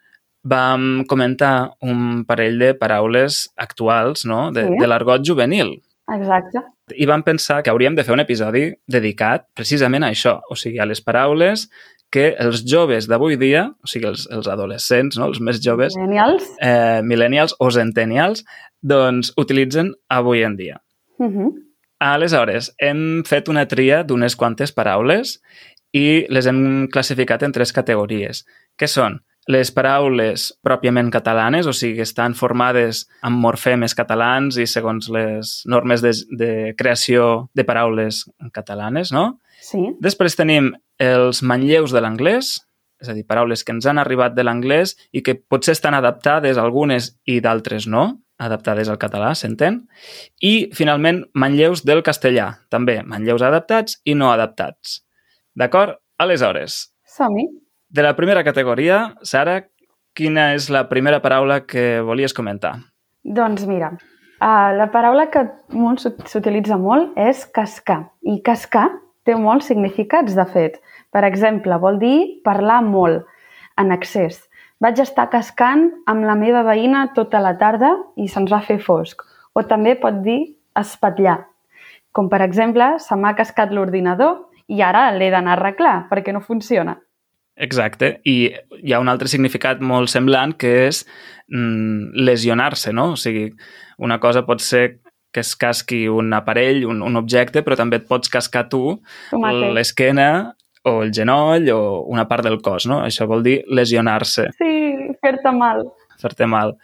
vam 0.44 1.06
comentar 1.08 1.72
un 1.82 2.26
parell 2.26 2.58
de 2.60 2.74
paraules 2.76 3.54
actuals 3.56 4.26
no? 4.26 4.52
de, 4.52 4.66
Sí. 4.68 4.78
de 4.80 4.88
l'argot 4.88 5.22
juvenil. 5.24 5.82
Exacte. 6.12 6.60
I 7.00 7.06
vam 7.08 7.24
pensar 7.24 7.62
que 7.64 7.70
hauríem 7.72 7.96
de 7.96 8.04
fer 8.04 8.12
un 8.14 8.20
episodi 8.20 8.74
dedicat 8.88 9.46
precisament 9.56 10.04
a 10.04 10.10
això, 10.12 10.42
o 10.50 10.56
sigui, 10.56 10.80
a 10.80 10.86
les 10.86 11.00
paraules 11.00 11.70
que 12.12 12.36
els 12.38 12.66
joves 12.68 13.08
d'avui 13.08 13.38
dia, 13.38 13.70
o 13.82 13.88
sigui, 13.88 14.06
els, 14.12 14.28
els 14.30 14.48
adolescents, 14.52 15.16
no? 15.18 15.30
els 15.32 15.40
més 15.40 15.62
joves, 15.64 15.96
Genials. 15.96 16.44
eh, 16.62 17.02
millennials 17.02 17.56
o 17.60 17.72
centennials, 17.72 18.44
doncs 18.82 19.32
utilitzen 19.40 19.94
avui 20.10 20.44
en 20.44 20.58
dia. 20.58 20.82
Uh 21.18 21.28
-huh. 21.32 21.54
Aleshores, 22.04 22.74
hem 22.84 23.24
fet 23.24 23.48
una 23.48 23.64
tria 23.72 24.02
d'unes 24.04 24.36
quantes 24.36 24.74
paraules 24.76 25.38
i 25.96 26.26
les 26.34 26.50
hem 26.50 26.90
classificat 26.92 27.46
en 27.46 27.54
tres 27.56 27.72
categories, 27.72 28.44
que 28.76 28.90
són 28.92 29.22
les 29.48 29.72
paraules 29.76 30.50
pròpiament 30.64 31.10
catalanes, 31.12 31.68
o 31.68 31.74
sigui, 31.76 32.02
estan 32.04 32.36
formades 32.36 33.06
amb 33.24 33.40
morfemes 33.44 33.96
catalans 33.96 34.58
i 34.60 34.68
segons 34.68 35.10
les 35.12 35.56
normes 35.68 36.04
de, 36.04 36.14
de 36.32 36.52
creació 36.80 37.50
de 37.56 37.66
paraules 37.68 38.24
catalanes, 38.56 39.12
no? 39.16 39.40
Sí. 39.64 39.84
Després 40.04 40.40
tenim 40.40 40.72
els 41.00 41.44
manlleus 41.44 41.96
de 41.96 42.04
l'anglès, 42.04 42.56
és 43.04 43.12
a 43.12 43.16
dir, 43.16 43.26
paraules 43.28 43.64
que 43.64 43.76
ens 43.76 43.88
han 43.88 44.00
arribat 44.00 44.36
de 44.36 44.46
l'anglès 44.48 44.96
i 45.12 45.24
que 45.24 45.36
potser 45.36 45.76
estan 45.76 45.96
adaptades 45.96 46.60
algunes 46.60 47.14
i 47.28 47.42
d'altres 47.44 47.88
no, 47.88 48.23
adaptades 48.40 48.90
al 48.90 48.98
català, 48.98 49.34
s'entén? 49.36 49.84
I, 50.42 50.70
finalment, 50.74 51.24
manlleus 51.34 51.84
del 51.86 52.02
castellà, 52.04 52.60
també, 52.70 53.02
manlleus 53.04 53.42
adaptats 53.46 54.00
i 54.06 54.16
no 54.16 54.32
adaptats. 54.32 55.02
D'acord? 55.56 56.00
Aleshores, 56.18 56.94
Som-hi. 57.06 57.48
de 57.90 58.02
la 58.04 58.16
primera 58.16 58.44
categoria, 58.44 59.16
Sara, 59.24 59.64
quina 60.14 60.54
és 60.54 60.70
la 60.70 60.88
primera 60.90 61.22
paraula 61.22 61.62
que 61.66 62.02
volies 62.06 62.34
comentar? 62.34 62.76
Doncs 63.24 63.66
mira, 63.66 63.92
uh, 64.42 64.72
la 64.78 64.90
paraula 64.92 65.30
que 65.32 65.46
molt 65.74 66.00
s'ut- 66.04 66.28
s'utilitza 66.30 66.78
molt 66.78 67.18
és 67.18 67.46
cascar. 67.46 68.12
I 68.22 68.42
cascar 68.46 68.90
té 69.26 69.36
molts 69.36 69.68
significats, 69.72 70.36
de 70.36 70.46
fet. 70.46 70.80
Per 71.12 71.24
exemple, 71.24 71.78
vol 71.80 71.98
dir 72.00 72.42
parlar 72.44 72.82
molt, 72.84 73.26
en 73.78 73.92
excés. 73.92 74.44
Vaig 74.82 75.00
estar 75.00 75.30
cascant 75.32 75.90
amb 76.10 76.26
la 76.28 76.36
meva 76.36 76.64
veïna 76.66 77.08
tota 77.16 77.42
la 77.44 77.54
tarda 77.60 77.94
i 78.18 78.28
se'ns 78.28 78.52
va 78.52 78.64
fer 78.66 78.80
fosc. 78.82 79.22
O 79.54 79.64
també 79.70 79.96
pot 80.00 80.22
dir 80.26 80.56
espatllar. 80.80 81.40
Com 82.14 82.30
per 82.30 82.42
exemple, 82.46 82.96
se 83.00 83.16
m'ha 83.16 83.34
cascat 83.38 83.72
l'ordinador 83.74 84.50
i 84.68 84.82
ara 84.82 85.10
l'he 85.14 85.30
d'anar 85.34 85.56
a 85.56 85.60
arreglar 85.60 85.96
perquè 86.10 86.34
no 86.34 86.42
funciona. 86.42 86.98
Exacte, 87.54 88.16
i 88.26 88.50
hi 88.82 88.94
ha 88.94 89.00
un 89.02 89.12
altre 89.12 89.30
significat 89.30 89.82
molt 89.82 90.10
semblant 90.10 90.56
que 90.58 90.72
és 90.88 91.04
mm, 91.54 92.16
lesionar-se, 92.26 92.94
no? 92.94 93.12
O 93.14 93.20
sigui, 93.20 93.52
una 94.02 94.18
cosa 94.20 94.42
pot 94.48 94.62
ser 94.62 95.00
que 95.34 95.42
es 95.42 95.54
casqui 95.58 96.08
un 96.10 96.34
aparell, 96.34 96.84
un, 96.90 97.02
un 97.06 97.18
objecte, 97.18 97.62
però 97.66 97.78
també 97.78 98.02
et 98.02 98.10
pots 98.10 98.30
cascar 98.30 98.68
tu 98.70 99.00
l'esquena 99.34 100.28
o 100.86 101.02
el 101.04 101.12
genoll 101.16 101.70
o 101.72 101.80
una 102.12 102.28
part 102.28 102.44
del 102.44 102.60
cos, 102.62 102.86
no? 102.90 103.00
Això 103.06 103.28
vol 103.30 103.44
dir 103.46 103.62
lesionar-se, 103.68 104.50
Sí, 104.60 104.74
fer-te 105.22 105.52
mal. 105.56 105.86
fer-te 106.20 106.46
mal. 106.48 106.76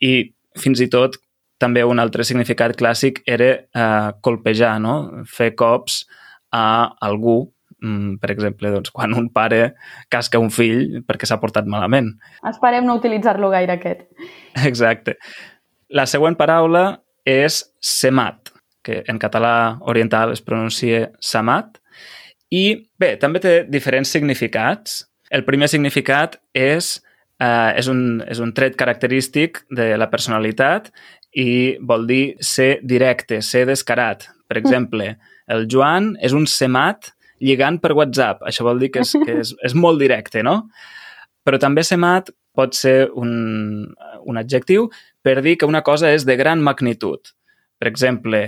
I 0.00 0.32
fins 0.58 0.80
i 0.80 0.88
tot 0.92 1.16
també 1.58 1.84
un 1.86 1.98
altre 2.02 2.24
significat 2.26 2.74
clàssic 2.78 3.20
era 3.26 3.50
eh, 3.54 4.12
colpejar, 4.20 4.76
no? 4.82 5.24
Fer 5.26 5.52
cops 5.54 6.04
a 6.52 6.64
algú, 7.00 7.52
mm, 7.82 8.16
per 8.22 8.30
exemple, 8.34 8.70
doncs, 8.70 8.90
quan 8.90 9.14
un 9.14 9.28
pare 9.30 9.74
casca 10.10 10.38
un 10.42 10.50
fill 10.50 11.02
perquè 11.06 11.26
s'ha 11.26 11.38
portat 11.42 11.66
malament. 11.66 12.12
Esperem 12.50 12.84
no 12.86 12.96
utilitzar-lo 12.98 13.50
gaire, 13.50 13.78
aquest. 13.78 14.06
Exacte. 14.66 15.16
La 15.90 16.06
següent 16.06 16.36
paraula 16.38 17.00
és 17.24 17.62
semat, 17.80 18.50
que 18.82 19.04
en 19.06 19.18
català 19.22 19.78
oriental 19.86 20.32
es 20.32 20.42
pronuncia 20.42 21.10
samat. 21.20 21.78
I 22.52 22.64
bé, 23.00 23.14
també 23.20 23.40
té 23.40 23.54
diferents 23.68 24.12
significats. 24.12 25.02
El 25.32 25.46
primer 25.46 25.70
significat 25.72 26.36
és, 26.52 26.98
eh, 27.40 27.72
és, 27.80 27.88
un, 27.88 28.20
és 28.28 28.42
un 28.44 28.52
tret 28.52 28.76
característic 28.76 29.62
de 29.72 29.94
la 29.96 30.10
personalitat 30.12 30.90
i 31.32 31.78
vol 31.80 32.06
dir 32.06 32.36
ser 32.44 32.76
directe, 32.84 33.40
ser 33.40 33.64
descarat. 33.70 34.28
Per 34.48 34.60
exemple, 34.60 35.14
el 35.48 35.66
Joan 35.72 36.12
és 36.20 36.36
un 36.36 36.44
semat 36.46 37.14
lligant 37.40 37.80
per 37.80 37.94
WhatsApp. 37.96 38.44
Això 38.46 38.66
vol 38.66 38.82
dir 38.82 38.92
que 38.92 39.00
és, 39.00 39.14
que 39.24 39.38
és, 39.40 39.54
és 39.66 39.74
molt 39.74 40.02
directe, 40.02 40.44
no? 40.44 40.68
Però 41.42 41.58
també 41.58 41.82
semat 41.82 42.30
pot 42.54 42.76
ser 42.76 43.08
un, 43.16 43.88
un 44.28 44.38
adjectiu 44.38 44.90
per 45.24 45.40
dir 45.42 45.56
que 45.56 45.66
una 45.66 45.82
cosa 45.82 46.12
és 46.12 46.26
de 46.28 46.36
gran 46.36 46.60
magnitud. 46.62 47.32
Per 47.80 47.88
exemple, 47.88 48.42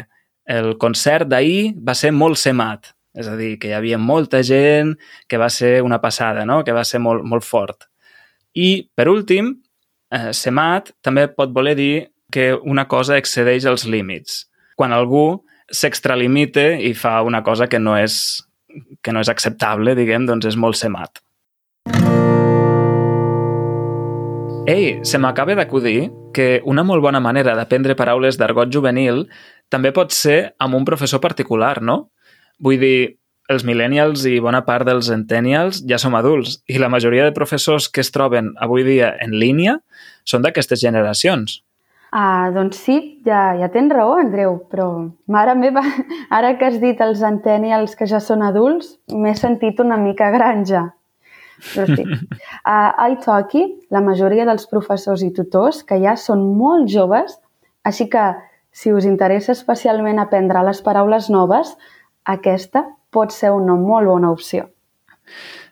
el 0.44 0.75
concert 0.78 1.26
d'ahir 1.30 1.73
va 1.80 1.96
ser 1.96 2.12
molt 2.12 2.38
semat, 2.38 2.92
és 3.14 3.28
a 3.30 3.37
dir, 3.38 3.54
que 3.62 3.71
hi 3.71 3.76
havia 3.76 3.99
molta 3.99 4.42
gent, 4.42 4.94
que 5.30 5.38
va 5.38 5.49
ser 5.50 5.78
una 5.87 6.00
passada, 6.02 6.44
no? 6.44 6.62
que 6.66 6.75
va 6.75 6.85
ser 6.85 7.00
molt, 7.00 7.23
molt 7.25 7.47
fort. 7.47 7.87
I, 8.54 8.88
per 8.94 9.09
últim, 9.11 9.54
eh, 10.11 10.33
semat 10.35 10.92
també 11.02 11.28
pot 11.30 11.54
voler 11.54 11.75
dir 11.78 11.94
que 12.35 12.52
una 12.54 12.88
cosa 12.90 13.18
excedeix 13.18 13.66
els 13.71 13.87
límits. 13.87 14.44
Quan 14.75 14.92
algú 14.92 15.44
s'extralimita 15.71 16.73
i 16.83 16.92
fa 16.99 17.21
una 17.23 17.42
cosa 17.47 17.68
que 17.71 17.78
no 17.78 17.94
és, 17.99 18.42
que 19.02 19.14
no 19.14 19.23
és 19.23 19.30
acceptable, 19.30 19.94
diguem, 19.94 20.26
doncs 20.26 20.50
és 20.50 20.59
molt 20.59 20.78
semat. 20.78 21.23
Ei, 24.66 25.04
se 25.04 25.18
m'acaba 25.21 25.54
d'acudir 25.59 26.09
que 26.33 26.62
una 26.64 26.83
molt 26.83 27.04
bona 27.04 27.21
manera 27.21 27.52
d'aprendre 27.54 27.94
paraules 27.94 28.38
d'argot 28.40 28.73
juvenil 28.73 29.26
també 29.68 29.92
pot 29.92 30.12
ser 30.16 30.54
amb 30.59 30.75
un 30.78 30.87
professor 30.88 31.21
particular, 31.21 31.83
no? 31.83 32.13
Vull 32.62 32.78
dir, 32.80 32.96
els 33.52 33.64
millennials 33.68 34.25
i 34.28 34.38
bona 34.40 34.62
part 34.64 34.87
dels 34.88 35.11
centennials 35.11 35.82
ja 35.88 35.99
som 36.00 36.14
adults 36.16 36.58
i 36.70 36.80
la 36.80 36.88
majoria 36.88 37.26
de 37.26 37.34
professors 37.37 37.90
que 37.92 38.00
es 38.00 38.12
troben 38.14 38.54
avui 38.64 38.87
dia 38.87 39.12
en 39.20 39.37
línia 39.37 39.78
són 40.25 40.44
d'aquestes 40.44 40.80
generacions. 40.80 41.61
Ah, 42.14 42.50
doncs 42.54 42.78
sí, 42.78 42.96
ja, 43.26 43.56
ja 43.58 43.66
tens 43.75 43.90
raó, 43.90 44.14
Andreu, 44.23 44.61
però 44.70 44.87
mare 45.26 45.56
meva, 45.58 45.82
ara 46.37 46.52
que 46.58 46.68
has 46.68 46.78
dit 46.80 47.00
els 47.02 47.18
centennials 47.18 47.96
que 47.99 48.06
ja 48.06 48.20
són 48.23 48.44
adults, 48.46 48.94
m'he 49.11 49.34
sentit 49.34 49.82
una 49.82 49.99
mica 49.99 50.30
granja. 50.30 50.87
Però 51.73 51.88
sí. 51.90 52.06
A 52.70 53.08
iTalki, 53.11 53.64
la 53.90 54.02
majoria 54.04 54.46
dels 54.46 54.68
professors 54.70 55.26
i 55.26 55.32
tutors 55.34 55.82
que 55.82 55.99
ja 56.02 56.14
són 56.14 56.46
molt 56.54 56.87
joves, 56.92 57.34
així 57.82 58.06
que 58.12 58.30
si 58.75 58.94
us 58.94 59.11
interessa 59.11 59.52
especialment 59.54 60.23
aprendre 60.23 60.62
les 60.66 60.80
paraules 60.87 61.28
noves, 61.34 61.75
aquesta 62.25 62.85
pot 63.14 63.33
ser 63.33 63.52
una 63.54 63.76
molt 63.78 64.09
bona 64.11 64.33
opció. 64.35 64.66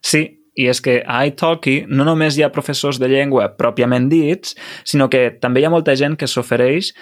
Sí, 0.02 0.22
i 0.54 0.68
és 0.68 0.82
que 0.84 1.00
a 1.08 1.22
iTalki 1.26 1.82
no 1.88 2.04
només 2.04 2.36
hi 2.36 2.44
ha 2.44 2.52
professors 2.52 3.00
de 3.00 3.08
llengua 3.08 3.48
pròpiament 3.56 4.08
dits, 4.12 4.56
sinó 4.84 5.08
que 5.12 5.30
també 5.40 5.62
hi 5.62 5.66
ha 5.66 5.72
molta 5.72 5.96
gent 5.96 6.18
que 6.20 6.28
s'ofereix 6.28 6.92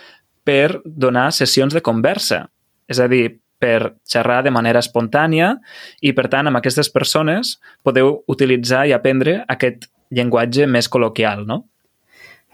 per 0.46 0.80
donar 0.84 1.30
sessions 1.34 1.74
de 1.74 1.82
conversa. 1.82 2.44
És 2.90 3.00
a 3.02 3.08
dir, 3.10 3.40
per 3.60 3.94
xerrar 4.08 4.40
de 4.46 4.52
manera 4.54 4.80
espontània 4.80 5.52
i, 6.00 6.14
per 6.16 6.30
tant, 6.32 6.48
amb 6.48 6.58
aquestes 6.58 6.88
persones 6.90 7.58
podeu 7.84 8.22
utilitzar 8.32 8.86
i 8.88 8.94
aprendre 8.96 9.42
aquest 9.52 9.90
llenguatge 10.10 10.66
més 10.66 10.88
col·loquial, 10.90 11.44
no? 11.46 11.64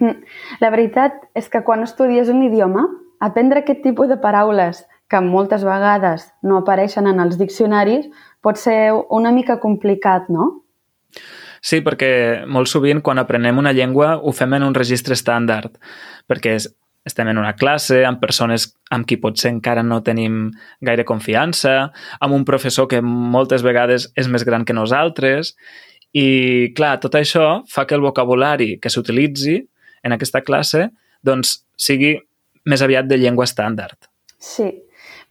Mm. 0.02 0.26
La 0.60 0.72
veritat 0.74 1.22
és 1.38 1.46
que 1.48 1.62
quan 1.64 1.86
estudies 1.86 2.28
un 2.28 2.42
idioma, 2.44 2.84
aprendre 3.22 3.62
aquest 3.62 3.80
tipus 3.86 4.10
de 4.10 4.18
paraules 4.20 4.82
que 5.10 5.20
moltes 5.22 5.64
vegades 5.64 6.26
no 6.42 6.60
apareixen 6.60 7.06
en 7.06 7.20
els 7.22 7.38
diccionaris 7.38 8.08
pot 8.42 8.58
ser 8.58 8.92
una 9.10 9.32
mica 9.34 9.60
complicat, 9.62 10.30
no? 10.30 10.48
Sí, 11.62 11.80
perquè 11.82 12.46
molt 12.46 12.70
sovint 12.70 13.00
quan 13.02 13.18
aprenem 13.18 13.58
una 13.58 13.72
llengua 13.74 14.16
ho 14.22 14.32
fem 14.34 14.54
en 14.58 14.66
un 14.66 14.74
registre 14.76 15.16
estàndard, 15.16 15.78
perquè 16.30 16.54
és, 16.58 16.68
estem 17.06 17.30
en 17.30 17.38
una 17.38 17.54
classe 17.58 18.02
amb 18.06 18.20
persones 18.22 18.68
amb 18.94 19.06
qui 19.06 19.18
potser 19.22 19.52
encara 19.54 19.82
no 19.86 20.02
tenim 20.06 20.50
gaire 20.84 21.06
confiança, 21.06 21.92
amb 22.20 22.34
un 22.34 22.44
professor 22.46 22.88
que 22.90 23.00
moltes 23.02 23.62
vegades 23.66 24.10
és 24.18 24.30
més 24.30 24.46
gran 24.46 24.66
que 24.66 24.74
nosaltres, 24.74 25.54
i 26.16 26.72
clar, 26.76 26.96
tot 27.02 27.14
això 27.18 27.62
fa 27.70 27.86
que 27.86 27.94
el 27.94 28.04
vocabulari 28.04 28.76
que 28.82 28.90
s'utilitzi 28.90 29.58
en 30.06 30.14
aquesta 30.14 30.42
classe 30.46 30.88
doncs, 31.26 31.60
sigui 31.76 32.14
més 32.66 32.82
aviat 32.82 33.06
de 33.06 33.18
llengua 33.20 33.46
estàndard. 33.46 34.10
Sí. 34.38 34.70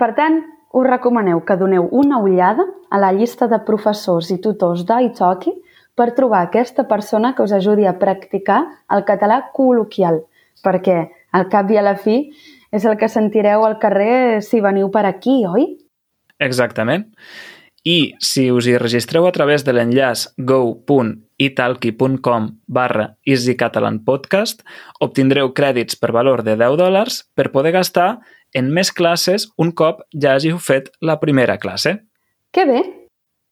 Per 0.01 0.11
tant, 0.15 0.41
us 0.75 0.87
recomaneu 0.87 1.39
que 1.47 1.55
doneu 1.55 1.87
una 1.91 2.19
ullada 2.19 2.65
a 2.91 2.99
la 2.99 3.11
llista 3.15 3.47
de 3.47 3.59
professors 3.67 4.31
i 4.33 4.41
tutors 4.43 4.83
d'italki 4.87 5.53
per 5.95 6.11
trobar 6.17 6.41
aquesta 6.43 6.83
persona 6.89 7.33
que 7.35 7.43
us 7.47 7.53
ajudi 7.55 7.85
a 7.87 7.95
practicar 7.99 8.59
el 8.91 9.05
català 9.07 9.51
col·loquial, 9.55 10.19
perquè 10.63 10.97
al 11.31 11.47
cap 11.51 11.71
i 11.71 11.77
a 11.79 11.85
la 11.85 11.95
fi 11.95 12.31
és 12.75 12.83
el 12.83 12.97
que 12.99 13.07
sentireu 13.07 13.63
al 13.63 13.79
carrer 13.79 14.41
si 14.43 14.59
veniu 14.59 14.91
per 14.91 15.05
aquí, 15.07 15.45
oi? 15.47 15.77
Exactament. 16.43 17.15
I 17.85 18.17
si 18.19 18.51
us 18.51 18.65
hi 18.67 18.77
registreu 18.81 19.27
a 19.29 19.31
través 19.31 19.63
de 19.63 19.71
l'enllaç 19.71 20.33
go.italki.com 20.49 22.47
barra 22.65 23.15
easycatalanpodcast, 23.29 24.65
obtindreu 25.05 25.53
crèdits 25.53 25.95
per 26.01 26.11
valor 26.11 26.41
de 26.43 26.57
10 26.57 26.77
dòlars 26.81 27.29
per 27.37 27.51
poder 27.53 27.71
gastar 27.77 28.19
en 28.55 28.71
més 28.71 28.91
classes 28.95 29.50
un 29.59 29.74
cop 29.75 30.01
ja 30.15 30.35
hàgiu 30.35 30.57
fet 30.63 30.88
la 31.03 31.17
primera 31.19 31.57
classe. 31.59 31.97
Que 32.55 32.63
bé! 32.69 32.81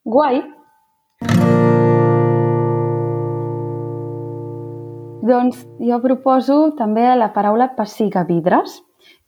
Guai! 0.07 0.39
Doncs 5.24 5.62
jo 5.79 6.00
proposo 6.03 6.57
també 6.79 7.05
la 7.15 7.29
paraula 7.36 7.69
vidres, 8.27 8.81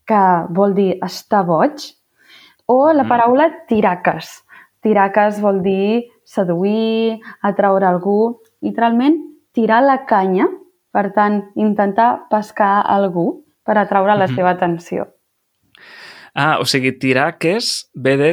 que 0.08 0.24
vol 0.50 0.74
dir 0.76 0.98
estar 1.04 1.46
boig, 1.48 1.80
o 2.68 2.92
la 2.92 3.06
paraula 3.08 3.50
tiraques. 3.70 4.44
Tiraques 4.84 5.40
vol 5.42 5.62
dir 5.64 6.12
seduir, 6.26 7.20
atraure 7.42 7.88
algú, 7.88 8.42
literalment 8.62 9.18
tirar 9.54 9.82
la 9.84 10.06
canya, 10.06 10.48
per 10.92 11.12
tant, 11.16 11.42
intentar 11.56 12.28
pescar 12.30 12.84
algú 12.86 13.46
per 13.66 13.78
atraure 13.78 14.16
la 14.16 14.28
seva 14.28 14.52
atenció. 14.52 15.15
Ah, 16.36 16.60
o 16.60 16.66
sigui, 16.68 16.92
tiraques 17.00 17.90
ve 17.96 18.18
de 18.20 18.32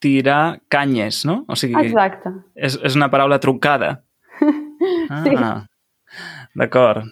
tirar 0.00 0.62
canyes, 0.68 1.24
no? 1.26 1.44
O 1.50 1.56
sigui, 1.58 1.76
Exacte. 1.90 2.30
És, 2.54 2.78
és 2.80 2.96
una 2.96 3.10
paraula 3.12 3.40
truncada. 3.42 4.00
Ah, 5.10 5.18
sí. 5.26 5.34
D'acord. 6.56 7.04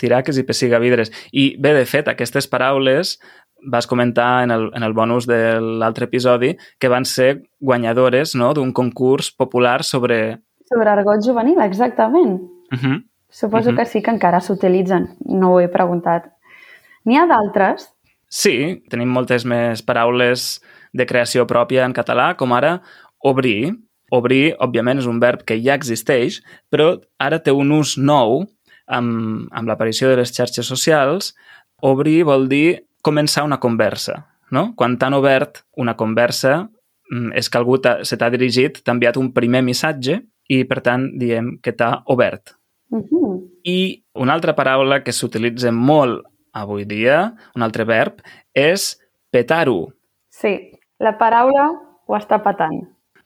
Tiraques 0.00 0.38
i 0.40 0.44
pessigavidres. 0.48 1.10
I 1.36 1.58
bé, 1.60 1.74
de 1.76 1.82
fet, 1.84 2.06
aquestes 2.08 2.46
paraules 2.48 3.18
vas 3.68 3.86
comentar 3.86 4.44
en 4.46 4.50
el, 4.50 4.70
en 4.74 4.82
el 4.82 4.94
bonus 4.96 5.26
de 5.26 5.60
l'altre 5.60 6.08
episodi 6.08 6.54
que 6.80 6.88
van 6.88 7.04
ser 7.04 7.42
guanyadores 7.60 8.34
no? 8.34 8.54
d'un 8.54 8.72
concurs 8.72 9.30
popular 9.30 9.82
sobre... 9.84 10.40
Sobre 10.72 10.90
argot 10.90 11.20
juvenil, 11.26 11.60
exactament. 11.60 12.40
Uh 12.72 12.78
-huh. 12.78 13.04
Suposo 13.28 13.70
uh 13.70 13.74
-huh. 13.74 13.78
que 13.78 13.86
sí 13.86 14.02
que 14.02 14.10
encara 14.10 14.40
s'utilitzen. 14.40 15.16
No 15.26 15.52
ho 15.52 15.60
he 15.60 15.68
preguntat. 15.68 16.32
N'hi 17.04 17.16
ha 17.16 17.26
d'altres? 17.26 17.92
Sí, 18.32 18.80
tenim 18.88 19.10
moltes 19.12 19.44
més 19.44 19.82
paraules 19.84 20.56
de 20.96 21.04
creació 21.08 21.44
pròpia 21.48 21.84
en 21.84 21.92
català, 21.92 22.32
com 22.40 22.54
ara 22.56 22.78
obrir. 23.28 23.74
Obrir, 24.12 24.54
òbviament, 24.60 25.00
és 25.00 25.08
un 25.08 25.20
verb 25.20 25.44
que 25.48 25.56
ja 25.60 25.76
existeix, 25.76 26.40
però 26.72 26.94
ara 27.20 27.38
té 27.44 27.52
un 27.52 27.70
ús 27.72 27.94
nou 27.96 28.42
amb, 28.88 29.46
amb 29.52 29.68
l'aparició 29.68 30.10
de 30.10 30.18
les 30.20 30.32
xarxes 30.32 30.68
socials. 30.68 31.32
Obrir 31.84 32.22
vol 32.28 32.48
dir 32.48 32.82
començar 33.04 33.44
una 33.44 33.60
conversa. 33.60 34.18
No? 34.52 34.72
Quan 34.76 34.98
t'han 35.00 35.16
obert 35.16 35.62
una 35.80 35.94
conversa 35.96 36.58
mm, 37.08 37.32
és 37.40 37.48
que 37.48 37.60
algú 37.60 37.78
se 37.80 38.18
t'ha 38.20 38.28
dirigit, 38.32 38.82
t'ha 38.84 38.92
enviat 38.92 39.16
un 39.16 39.32
primer 39.32 39.62
missatge 39.64 40.18
i, 40.48 40.64
per 40.68 40.82
tant, 40.84 41.08
diem 41.16 41.56
que 41.64 41.72
t'ha 41.72 42.02
obert. 42.12 42.56
Uh 42.92 43.00
-huh. 43.00 43.32
I 43.64 44.04
una 44.14 44.34
altra 44.34 44.54
paraula 44.54 45.02
que 45.02 45.12
s'utilitza 45.12 45.72
molt 45.72 46.26
avui 46.52 46.84
dia, 46.88 47.32
un 47.56 47.64
altre 47.64 47.84
verb, 47.88 48.20
és 48.54 48.94
petar-ho. 49.32 49.92
Sí, 50.32 50.54
la 51.00 51.16
paraula 51.18 51.70
ho 52.06 52.16
està 52.16 52.42
petant. 52.44 52.82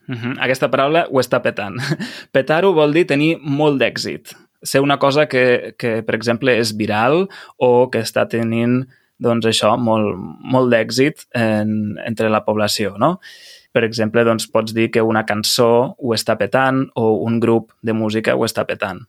Uh 0.08 0.14
-huh. 0.14 0.34
Aquesta 0.38 0.70
paraula 0.70 1.06
ho 1.10 1.18
està 1.20 1.42
petant. 1.42 1.76
Petar-ho 2.32 2.72
vol 2.72 2.92
dir 2.92 3.06
tenir 3.06 3.38
molt 3.40 3.80
d'èxit. 3.80 4.34
Ser 4.62 4.80
una 4.80 4.98
cosa 4.98 5.26
que, 5.26 5.74
que, 5.78 6.02
per 6.02 6.14
exemple, 6.14 6.56
és 6.58 6.76
viral 6.76 7.28
o 7.56 7.90
que 7.90 7.98
està 7.98 8.26
tenint 8.28 8.86
doncs 9.18 9.46
això, 9.46 9.76
molt, 9.78 10.16
molt 10.44 10.72
d'èxit 10.72 11.26
en, 11.34 11.98
entre 12.06 12.28
la 12.28 12.44
població, 12.44 12.96
no? 12.98 13.18
Per 13.72 13.84
exemple, 13.84 14.24
doncs 14.24 14.46
pots 14.48 14.72
dir 14.72 14.90
que 14.90 15.02
una 15.02 15.24
cançó 15.28 15.96
ho 15.98 16.14
està 16.14 16.36
petant 16.36 16.86
o 16.94 17.22
un 17.24 17.40
grup 17.40 17.72
de 17.82 17.92
música 17.92 18.34
ho 18.36 18.44
està 18.44 18.64
petant. 18.64 19.02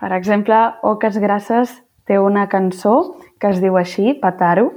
Per 0.00 0.12
exemple, 0.12 0.56
Oques 0.82 1.18
Grasses 1.18 1.82
té 2.08 2.18
una 2.18 2.48
cançó 2.48 3.16
que 3.40 3.50
es 3.50 3.60
diu 3.62 3.76
així, 3.76 4.14
Petaro, 4.20 4.72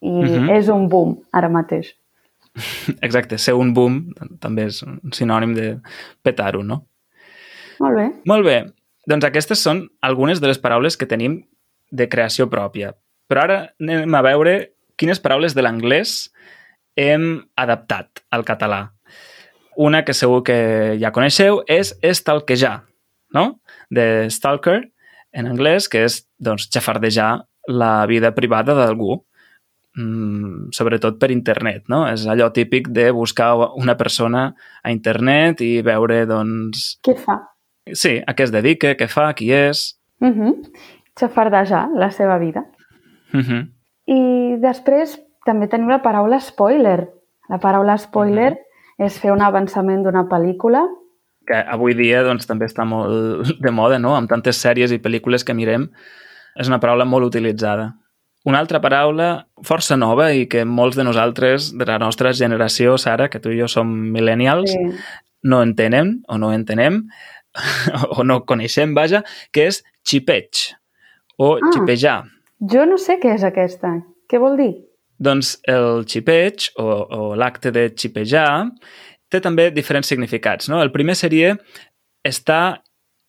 i 0.00 0.10
uh 0.10 0.24
-huh. 0.24 0.50
és 0.56 0.68
un 0.68 0.88
boom 0.88 1.16
ara 1.32 1.48
mateix. 1.48 1.94
Exacte, 3.06 3.38
ser 3.38 3.54
un 3.54 3.72
boom 3.74 4.12
també 4.40 4.66
és 4.70 4.82
un 4.82 5.00
sinònim 5.12 5.54
de 5.54 5.80
petar-ho, 6.22 6.62
no? 6.62 6.86
Molt 7.80 7.96
bé. 7.96 8.06
Molt 8.24 8.44
bé. 8.44 8.64
Doncs 9.06 9.24
aquestes 9.24 9.62
són 9.62 9.88
algunes 10.00 10.40
de 10.40 10.48
les 10.48 10.58
paraules 10.58 10.96
que 10.96 11.06
tenim 11.06 11.44
de 11.90 12.08
creació 12.08 12.48
pròpia. 12.50 12.94
Però 13.28 13.42
ara 13.42 13.58
anem 13.80 14.14
a 14.14 14.22
veure 14.22 14.72
quines 14.96 15.20
paraules 15.20 15.54
de 15.54 15.62
l'anglès 15.62 16.32
hem 16.96 17.44
adaptat 17.56 18.22
al 18.30 18.44
català. 18.44 18.92
Una 19.76 20.04
que 20.04 20.14
segur 20.16 20.42
que 20.42 20.96
ja 21.00 21.12
coneixeu 21.12 21.60
és 21.68 21.92
stalkejar, 22.00 22.86
no? 23.36 23.60
De 23.92 24.30
stalker, 24.32 24.80
en 25.36 25.50
anglès, 25.50 25.90
que 25.92 26.06
és 26.06 26.22
doncs, 26.40 26.70
xafardejar 26.72 27.44
la 27.66 28.06
vida 28.06 28.34
privada 28.34 28.74
d'algú, 28.74 29.24
mm, 29.96 30.70
sobretot 30.72 31.18
per 31.18 31.30
internet, 31.30 31.84
no? 31.88 32.06
És 32.08 32.26
allò 32.26 32.50
típic 32.52 32.88
de 32.88 33.10
buscar 33.10 33.54
una 33.76 33.96
persona 33.96 34.54
a 34.82 34.90
internet 34.90 35.60
i 35.60 35.82
veure, 35.82 36.24
doncs... 36.26 36.98
Què 37.02 37.16
fa? 37.18 37.40
Sí, 37.92 38.18
a 38.26 38.34
què 38.34 38.46
es 38.46 38.52
dedica, 38.54 38.94
què 38.98 39.08
fa, 39.08 39.32
qui 39.34 39.52
és... 39.52 39.98
Uh 40.20 40.28
-huh. 40.28 40.54
Xafardejar 41.18 41.88
la 41.94 42.10
seva 42.10 42.38
vida. 42.38 42.64
Uh 43.32 43.40
-huh. 43.40 43.68
I 44.06 44.56
després 44.60 45.18
també 45.44 45.68
tenim 45.68 45.88
la 45.88 46.02
paraula 46.02 46.40
spoiler. 46.40 47.08
La 47.48 47.58
paraula 47.58 47.96
spoiler 47.98 48.52
uh 48.52 48.58
-huh. 48.58 49.06
és 49.06 49.18
fer 49.20 49.32
un 49.32 49.40
avançament 49.40 50.02
d'una 50.02 50.28
pel·lícula. 50.28 50.86
Que 51.46 51.54
avui 51.54 51.94
dia 51.94 52.22
doncs, 52.22 52.46
també 52.46 52.66
està 52.66 52.84
molt 52.84 53.60
de 53.60 53.70
moda, 53.70 53.98
no? 53.98 54.16
Amb 54.16 54.28
tantes 54.28 54.56
sèries 54.56 54.90
i 54.90 54.98
pel·lícules 54.98 55.44
que 55.44 55.54
mirem, 55.54 55.90
és 56.58 56.70
una 56.70 56.80
paraula 56.82 57.06
molt 57.08 57.28
utilitzada. 57.28 57.92
Una 58.46 58.60
altra 58.62 58.78
paraula 58.80 59.46
força 59.66 59.96
nova 59.98 60.30
i 60.32 60.46
que 60.50 60.64
molts 60.64 60.96
de 60.96 61.04
nosaltres, 61.06 61.72
de 61.74 61.86
la 61.88 61.98
nostra 61.98 62.32
generació, 62.32 62.94
Sara, 62.98 63.28
que 63.28 63.40
tu 63.42 63.50
i 63.50 63.58
jo 63.58 63.66
som 63.70 63.90
millennials, 64.14 64.70
sí. 64.70 64.86
no 65.50 65.62
entenen 65.66 66.20
o 66.28 66.38
no 66.38 66.52
entenem 66.54 67.02
o 68.16 68.22
no 68.24 68.44
coneixem, 68.46 68.94
vaja, 68.94 69.24
que 69.50 69.66
és 69.72 69.82
xipeig 70.06 70.70
o 71.42 71.56
ah. 71.56 71.74
xipejar 71.74 72.22
jo 72.60 72.86
no 72.88 72.96
sé 73.00 73.18
què 73.20 73.34
és 73.36 73.44
aquesta. 73.44 73.92
Què 74.30 74.40
vol 74.40 74.56
dir? 74.56 74.70
Doncs 75.20 75.56
el 75.68 76.04
xipeig, 76.08 76.70
o, 76.80 76.86
o 76.86 77.20
l'acte 77.38 77.72
de 77.72 77.88
xipejar, 77.92 78.48
té 79.32 79.40
també 79.44 79.68
diferents 79.74 80.08
significats. 80.08 80.70
No? 80.72 80.80
El 80.82 80.92
primer 80.94 81.16
seria 81.18 81.54
estar 82.24 82.82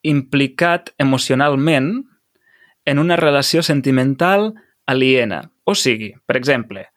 implicat 0.07 0.93
emocionalment 0.99 1.91
en 2.87 2.99
una 3.03 3.17
relació 3.19 3.61
sentimental 3.63 4.53
aliena. 4.87 5.51
O 5.67 5.75
sigui, 5.75 6.13
per 6.25 6.39
exemple, 6.39 6.87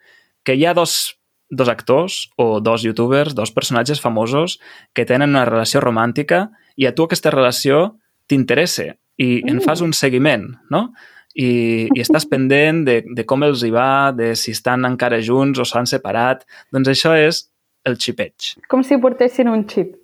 que 0.47 0.55
hi 0.55 0.65
ha 0.65 0.75
dos, 0.79 1.19
dos 1.51 1.69
actors 1.69 2.29
o 2.39 2.61
dos 2.63 2.87
youtubers, 2.87 3.35
dos 3.35 3.51
personatges 3.51 4.01
famosos 4.01 4.61
que 4.95 5.05
tenen 5.05 5.35
una 5.35 5.49
relació 5.49 5.83
romàntica 5.83 6.47
i 6.79 6.87
a 6.87 6.95
tu 6.95 7.09
aquesta 7.09 7.35
relació 7.35 7.99
t'interessa 8.31 8.93
i 9.19 9.41
mm. 9.43 9.51
en 9.51 9.65
fas 9.67 9.83
un 9.83 9.93
seguiment, 9.93 10.47
no? 10.71 10.93
i, 11.35 11.89
i 11.91 12.03
estàs 12.03 12.27
pendent 12.33 12.85
de, 12.87 13.01
de 13.17 13.27
com 13.27 13.43
els 13.47 13.65
hi 13.67 13.73
va, 13.75 14.13
de 14.17 14.33
si 14.39 14.55
estan 14.57 14.87
encara 14.89 15.21
junts 15.25 15.59
o 15.59 15.67
s'han 15.67 15.91
separat. 15.91 16.47
Doncs 16.73 16.93
això 16.95 17.17
és 17.19 17.45
el 17.89 17.99
xipeig. 17.99 18.55
Com 18.71 18.85
si 18.87 18.99
portessin 19.03 19.51
un 19.51 19.67
xip. 19.71 19.97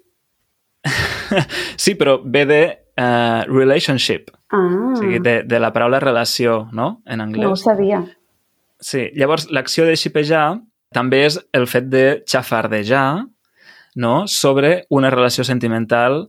sí, 1.83 1.96
però 1.99 2.18
ve 2.22 2.44
de 2.49 2.61
uh, 2.72 3.42
relationship. 3.51 4.31
Ah. 4.52 4.92
O 4.92 4.96
sigui, 5.00 5.18
de, 5.22 5.40
de 5.44 5.61
la 5.61 5.72
paraula 5.74 6.00
relació, 6.00 6.68
no?, 6.72 7.02
en 7.06 7.24
anglès. 7.24 7.46
No 7.48 7.54
ho 7.54 7.61
sabia. 7.61 8.04
Sí, 8.80 9.09
llavors 9.16 9.48
l'acció 9.50 9.87
de 9.88 9.96
xipejar 9.96 10.61
també 10.94 11.24
és 11.26 11.40
el 11.56 11.66
fet 11.66 11.88
de 11.90 12.04
xafardejar 12.28 13.26
no? 13.96 14.26
sobre 14.28 14.85
una 14.92 15.11
relació 15.11 15.44
sentimental 15.48 16.26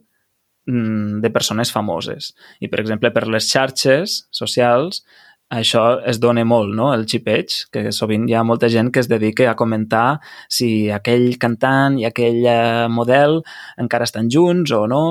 Mm, 0.68 1.22
de 1.22 1.30
persones 1.32 1.72
famoses. 1.72 2.34
I, 2.60 2.68
per 2.68 2.82
exemple, 2.82 3.14
per 3.16 3.24
les 3.32 3.46
xarxes 3.48 4.18
socials, 4.36 5.06
això 5.48 5.84
es 6.04 6.20
dona 6.20 6.44
molt, 6.44 6.74
no?, 6.76 6.90
el 6.92 7.06
xipeig, 7.08 7.54
que 7.72 7.94
sovint 7.96 8.26
hi 8.28 8.36
ha 8.36 8.44
molta 8.44 8.68
gent 8.68 8.90
que 8.92 9.00
es 9.00 9.08
dedica 9.08 9.48
a 9.48 9.56
comentar 9.56 10.20
si 10.52 10.90
aquell 10.92 11.38
cantant 11.40 11.96
i 12.02 12.04
aquell 12.10 12.44
model 12.92 13.40
encara 13.80 14.10
estan 14.10 14.28
junts 14.28 14.76
o 14.76 14.84
no. 14.92 15.06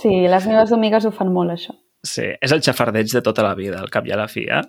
Sí, 0.00 0.14
les 0.32 0.48
meves 0.48 0.72
amigues 0.72 1.04
ho 1.04 1.12
fan 1.12 1.34
molt, 1.34 1.52
això. 1.58 1.76
Sí, 2.04 2.26
és 2.40 2.52
el 2.54 2.62
xafardeig 2.62 3.10
de 3.12 3.22
tota 3.24 3.42
la 3.42 3.54
vida, 3.58 3.80
al 3.80 3.90
cap 3.90 4.06
i 4.06 4.14
a 4.14 4.18
la 4.20 4.28
fi, 4.30 4.46
eh? 4.46 4.62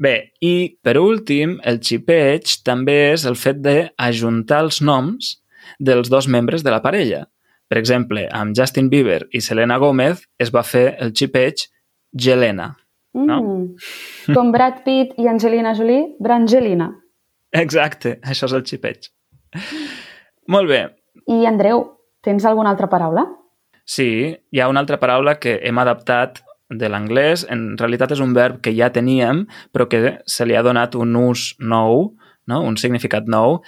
Bé, 0.00 0.14
i 0.40 0.78
per 0.80 0.96
últim, 0.96 1.58
el 1.66 1.80
xipeig 1.84 2.60
també 2.64 3.12
és 3.12 3.26
el 3.28 3.36
fet 3.36 3.58
d'ajuntar 3.60 4.62
els 4.64 4.80
noms 4.80 5.34
dels 5.78 6.08
dos 6.08 6.28
membres 6.28 6.64
de 6.64 6.72
la 6.72 6.80
parella. 6.80 7.26
Per 7.68 7.78
exemple, 7.78 8.24
amb 8.32 8.56
Justin 8.56 8.88
Bieber 8.90 9.26
i 9.36 9.42
Selena 9.44 9.76
Gomez 9.78 10.24
es 10.40 10.50
va 10.54 10.64
fer 10.66 10.94
el 11.04 11.12
xipeig 11.12 11.66
Gelena. 12.16 12.72
No? 13.14 13.42
Mm. 13.42 14.34
Com 14.36 14.50
Brad 14.54 14.80
Pitt 14.86 15.18
i 15.20 15.28
Angelina 15.28 15.74
Jolie, 15.76 16.14
Brangelina. 16.22 16.90
Exacte, 17.52 18.16
això 18.22 18.48
és 18.48 18.56
el 18.56 18.64
xipeig. 18.66 19.10
Molt 20.50 20.70
bé. 20.70 20.84
I 21.30 21.44
Andreu, 21.50 21.84
tens 22.24 22.46
alguna 22.46 22.72
altra 22.72 22.88
paraula? 22.90 23.26
Sí, 23.84 24.30
hi 24.30 24.60
ha 24.60 24.68
una 24.70 24.80
altra 24.80 25.00
paraula 25.02 25.36
que 25.42 25.58
hem 25.66 25.78
adaptat 25.82 26.40
de 26.70 26.88
l'anglès. 26.88 27.44
En 27.50 27.76
realitat 27.78 28.12
és 28.14 28.22
un 28.22 28.34
verb 28.36 28.60
que 28.64 28.72
ja 28.76 28.90
teníem, 28.94 29.44
però 29.74 29.88
que 29.90 30.18
se 30.26 30.46
li 30.46 30.56
ha 30.56 30.62
donat 30.62 30.94
un 30.94 31.16
ús 31.16 31.54
nou, 31.58 32.14
no? 32.46 32.60
un 32.62 32.76
significat 32.76 33.26
nou. 33.30 33.60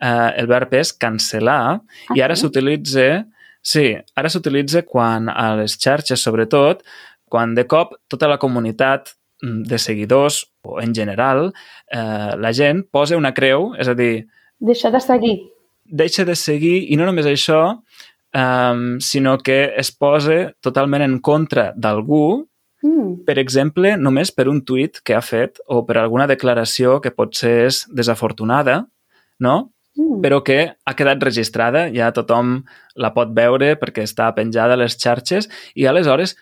Uh, 0.00 0.30
el 0.40 0.46
verb 0.48 0.72
és 0.78 0.94
cancel·lar 0.96 1.60
Ah, 1.60 1.80
i 2.16 2.22
ara 2.24 2.36
s'utilitza... 2.36 3.26
Sí, 3.60 3.90
ara 4.16 4.30
s'utilitza 4.32 4.86
quan 4.88 5.28
a 5.28 5.50
les 5.58 5.74
xarxes, 5.76 6.22
sobretot, 6.24 6.80
quan 7.28 7.52
de 7.54 7.66
cop 7.68 7.92
tota 8.08 8.28
la 8.30 8.38
comunitat 8.40 9.12
mm, 9.44 9.66
de 9.68 9.78
seguidors, 9.78 10.46
o 10.64 10.80
en 10.80 10.94
general, 10.96 11.50
eh, 11.92 12.32
la 12.40 12.52
gent 12.56 12.86
posa 12.90 13.18
una 13.20 13.34
creu, 13.36 13.74
és 13.76 13.88
a 13.88 13.94
dir, 13.94 14.26
Deixa 14.60 14.90
de 14.90 15.00
seguir. 15.00 15.36
deixa 15.84 16.24
de 16.24 16.34
seguir, 16.36 16.86
i 16.92 16.96
no 16.96 17.04
només 17.04 17.26
això, 17.28 17.60
um, 18.34 18.98
sinó 19.00 19.38
que 19.38 19.74
es 19.76 19.92
posa 19.92 20.54
totalment 20.60 21.02
en 21.02 21.18
contra 21.20 21.72
d'algú, 21.76 22.48
Mm. 22.82 23.26
per 23.26 23.36
exemple, 23.38 23.96
només 24.00 24.30
per 24.32 24.48
un 24.48 24.62
tuit 24.64 25.02
que 25.04 25.12
ha 25.12 25.20
fet 25.20 25.58
o 25.68 25.82
per 25.84 25.98
alguna 26.00 26.26
declaració 26.26 27.00
que 27.04 27.12
potser 27.12 27.66
és 27.66 27.82
desafortunada, 27.92 28.86
no? 29.38 29.72
Mm. 29.98 30.20
però 30.22 30.38
que 30.46 30.76
ha 30.86 30.94
quedat 30.96 31.22
registrada, 31.22 31.88
ja 31.92 32.12
tothom 32.14 32.60
la 32.94 33.10
pot 33.12 33.34
veure 33.36 33.74
perquè 33.76 34.04
està 34.06 34.30
penjada 34.36 34.78
a 34.78 34.80
les 34.80 34.96
xarxes 34.96 35.50
i 35.74 35.86
aleshores 35.90 36.36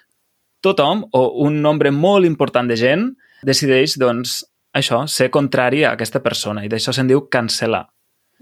tothom 0.61 1.07
o 1.12 1.22
un 1.46 1.62
nombre 1.62 1.90
molt 1.90 2.27
important 2.27 2.68
de 2.68 2.77
gent 2.77 3.09
decideix, 3.46 3.96
doncs, 3.98 4.42
això, 4.74 5.07
ser 5.09 5.31
contrari 5.35 5.85
a 5.85 5.94
aquesta 5.96 6.20
persona 6.22 6.64
i 6.64 6.70
d'això 6.70 6.92
se'n 6.92 7.09
diu 7.11 7.27
cancel·lar. 7.33 7.87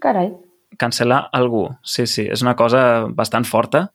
Carai. 0.03 0.33
Cancel·lar 0.81 1.29
algú, 1.37 1.69
sí, 1.85 2.07
sí, 2.11 2.27
és 2.29 2.43
una 2.43 2.57
cosa 2.57 3.07
bastant 3.09 3.47
forta 3.49 3.87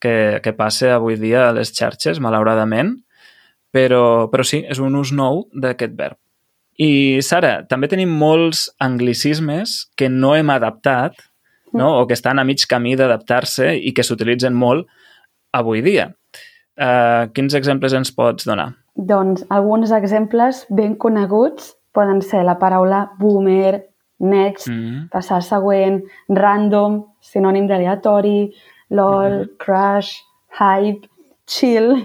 que, 0.00 0.40
que 0.44 0.52
passa 0.54 0.94
avui 0.96 1.16
dia 1.18 1.48
a 1.48 1.54
les 1.56 1.72
xarxes, 1.74 2.20
malauradament, 2.22 2.98
però, 3.72 4.28
però 4.30 4.44
sí, 4.46 4.64
és 4.68 4.80
un 4.82 4.96
ús 4.98 5.12
nou 5.16 5.44
d'aquest 5.52 5.96
verb. 5.98 6.18
I, 6.80 7.20
Sara, 7.20 7.60
també 7.68 7.90
tenim 7.92 8.12
molts 8.16 8.68
anglicismes 8.80 9.90
que 9.96 10.08
no 10.08 10.32
hem 10.36 10.50
adaptat 10.54 11.18
no? 11.76 12.00
o 12.00 12.06
que 12.08 12.16
estan 12.16 12.40
a 12.40 12.44
mig 12.44 12.64
camí 12.68 12.94
d'adaptar-se 12.96 13.74
i 13.76 13.92
que 13.92 14.04
s'utilitzen 14.06 14.56
molt 14.56 14.88
avui 15.52 15.82
dia. 15.84 16.08
Uh, 16.80 17.28
quins 17.36 17.54
exemples 17.58 17.92
ens 17.92 18.12
pots 18.16 18.48
donar? 18.48 18.70
Doncs 18.96 19.44
alguns 19.52 19.92
exemples 19.92 20.64
ben 20.72 20.96
coneguts 20.96 21.74
poden 21.92 22.22
ser 22.24 22.46
la 22.46 22.56
paraula 22.58 23.10
boomer, 23.18 23.84
next, 24.20 24.68
Mm. 24.68 25.08
passar 25.10 25.42
següent, 25.42 26.02
random, 26.28 27.04
sinònim 27.20 27.66
d'aleatori, 27.66 28.52
lol, 28.90 29.48
crush, 29.58 30.20
hype, 30.58 31.08
chill, 31.46 31.96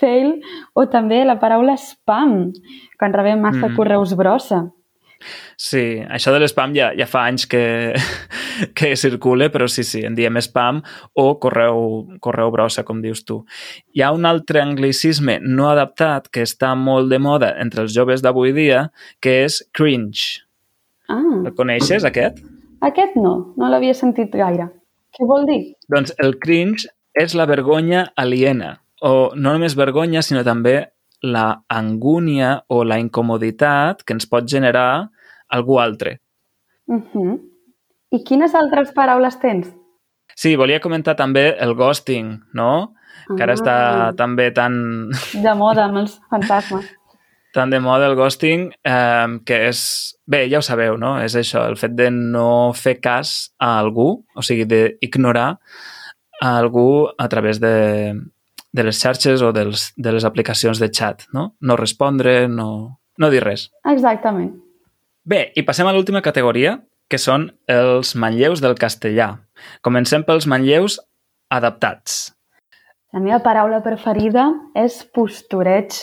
fail, 0.00 0.40
o 0.74 0.86
també 0.92 1.24
la 1.24 1.38
paraula 1.40 1.76
spam, 1.80 2.52
quan 2.98 3.12
rebem 3.16 3.40
massa 3.40 3.68
Mm. 3.68 3.76
correus 3.76 4.14
brossa. 4.16 4.66
Sí, 5.56 6.02
això 6.12 6.30
de 6.34 6.42
l'spam 6.42 6.74
ja, 6.76 6.90
ja 6.92 7.06
fa 7.08 7.22
anys 7.30 7.46
que, 7.48 7.94
que 8.76 8.90
circula, 9.00 9.48
però 9.50 9.66
sí, 9.68 9.82
sí, 9.88 10.02
en 10.04 10.14
diem 10.14 10.36
spam 10.44 10.82
o 11.16 11.24
correu, 11.40 12.06
correu 12.20 12.50
brossa, 12.52 12.84
com 12.84 13.00
dius 13.00 13.24
tu. 13.24 13.38
Hi 13.96 14.04
ha 14.04 14.12
un 14.12 14.28
altre 14.28 14.60
anglicisme 14.60 15.38
no 15.40 15.70
adaptat 15.70 16.28
que 16.28 16.44
està 16.44 16.74
molt 16.76 17.08
de 17.10 17.18
moda 17.18 17.54
entre 17.62 17.86
els 17.86 17.96
joves 17.96 18.20
d'avui 18.22 18.52
dia, 18.52 18.90
que 19.20 19.38
és 19.46 19.62
cringe. 19.72 20.42
Ah, 21.08 21.22
El 21.46 21.54
coneixes, 21.56 22.04
aquest? 22.04 22.42
aquest 22.84 23.16
no, 23.16 23.54
no 23.56 23.68
l'havia 23.72 23.94
sentit 23.96 24.30
gaire. 24.36 24.68
Què 25.16 25.24
vol 25.26 25.46
dir? 25.48 25.62
Doncs 25.88 26.12
el 26.20 26.36
cringe 26.38 26.90
és 27.16 27.32
la 27.34 27.46
vergonya 27.48 28.10
aliena, 28.20 28.82
o 29.02 29.32
no 29.34 29.52
només 29.52 29.74
vergonya, 29.76 30.22
sinó 30.22 30.42
també 30.44 30.92
la 31.22 31.62
angúnia 31.68 32.64
o 32.68 32.84
la 32.84 32.98
incomoditat 33.00 34.02
que 34.04 34.12
ens 34.14 34.26
pot 34.28 34.46
generar 34.48 35.08
algú 35.48 35.78
altre. 35.80 36.20
Uh 36.86 37.02
-huh. 37.12 37.40
I 38.10 38.22
quines 38.24 38.54
altres 38.54 38.92
paraules 38.92 39.38
tens? 39.40 39.74
Sí, 40.34 40.54
volia 40.56 40.80
comentar 40.80 41.16
també 41.16 41.56
el 41.58 41.74
ghosting, 41.74 42.40
no? 42.52 42.94
Que 43.36 43.42
ara 43.42 43.54
està 43.54 44.08
Ah. 44.08 44.12
també 44.16 44.50
tan, 44.52 45.08
De 45.32 45.54
moda 45.62 45.84
amb 45.84 45.96
els 45.98 46.20
fantasmes. 46.30 46.84
tan 47.52 47.70
de 47.70 47.80
moda 47.80 48.06
el 48.06 48.14
ghosting, 48.14 48.70
eh, 48.84 49.40
que 49.44 49.68
és... 49.68 50.12
Bé, 50.26 50.48
ja 50.50 50.58
ho 50.58 50.62
sabeu, 50.62 50.96
no? 50.98 51.18
És 51.22 51.34
això, 51.34 51.66
el 51.66 51.76
fet 51.76 51.92
de 51.92 52.10
no 52.10 52.72
fer 52.74 53.00
cas 53.00 53.54
a 53.58 53.78
algú, 53.78 54.24
o 54.34 54.42
sigui, 54.42 54.64
d'ignorar 54.66 55.58
a 56.42 56.58
algú 56.58 57.08
a 57.16 57.28
través 57.28 57.58
de, 57.60 58.12
de 58.76 58.84
les 58.84 58.98
xarxes 59.00 59.40
o 59.42 59.52
dels, 59.56 59.88
de 59.96 60.12
les 60.12 60.24
aplicacions 60.28 60.78
de 60.82 60.90
chat, 60.92 61.24
no? 61.32 61.54
No 61.60 61.76
respondre, 61.80 62.46
no, 62.52 62.68
no 63.18 63.30
dir 63.32 63.42
res. 63.44 63.70
Exactament. 63.88 64.52
Bé, 65.26 65.50
i 65.56 65.64
passem 65.66 65.88
a 65.88 65.94
l'última 65.96 66.20
categoria, 66.22 66.76
que 67.08 67.18
són 67.22 67.48
els 67.70 68.14
manlleus 68.18 68.60
del 68.62 68.74
castellà. 68.78 69.30
Comencem 69.86 70.24
pels 70.26 70.46
manlleus 70.50 70.98
adaptats. 71.50 72.32
La 73.14 73.20
meva 73.22 73.38
paraula 73.40 73.78
preferida 73.84 74.48
és 74.76 74.98
postureig. 75.14 75.94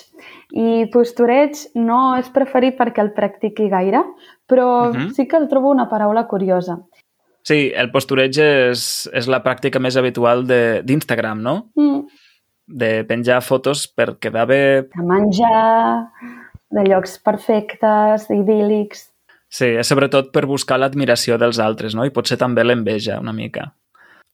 I 0.55 0.85
postureig 0.93 1.59
no 1.75 2.15
és 2.17 2.29
preferit 2.33 2.77
perquè 2.79 3.03
el 3.03 3.11
practiqui 3.13 3.67
gaire, 3.69 4.01
però 4.49 4.89
uh 4.89 4.93
Mhm. 4.93 5.01
-huh. 5.07 5.13
sí 5.13 5.27
que 5.27 5.37
el 5.37 5.47
trobo 5.49 5.69
una 5.71 5.89
paraula 5.89 6.27
curiosa. 6.27 6.79
Sí, 7.43 7.71
el 7.75 7.91
postureig 7.91 8.37
és, 8.37 9.09
és 9.13 9.27
la 9.27 9.43
pràctica 9.43 9.79
més 9.79 9.97
habitual 9.97 10.47
de- 10.47 10.81
d'Instagram, 10.83 11.41
no? 11.41 11.69
Mm, 11.75 12.07
De 12.67 13.03
penjar 13.07 13.41
fotos 13.43 13.87
per 13.87 14.17
quedar 14.23 14.47
bé. 14.47 14.63
de 14.93 15.05
menjar, 15.07 16.09
de 16.71 16.85
llocs 16.89 17.17
perfectes, 17.23 18.29
idíl·lics... 18.31 19.09
Sí, 19.53 19.67
és 19.77 19.85
sobretot 19.85 20.31
per 20.33 20.47
buscar 20.49 20.79
l'admiració 20.81 21.37
dels 21.37 21.59
altres, 21.61 21.93
no? 21.93 22.07
I 22.07 22.13
potser 22.13 22.39
també 22.41 22.63
l'enveja, 22.65 23.19
una 23.21 23.35
mica. 23.37 23.67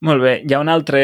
Molt 0.08 0.24
bé, 0.24 0.38
hi 0.48 0.56
ha 0.56 0.62
un 0.64 0.72
altre, 0.72 1.02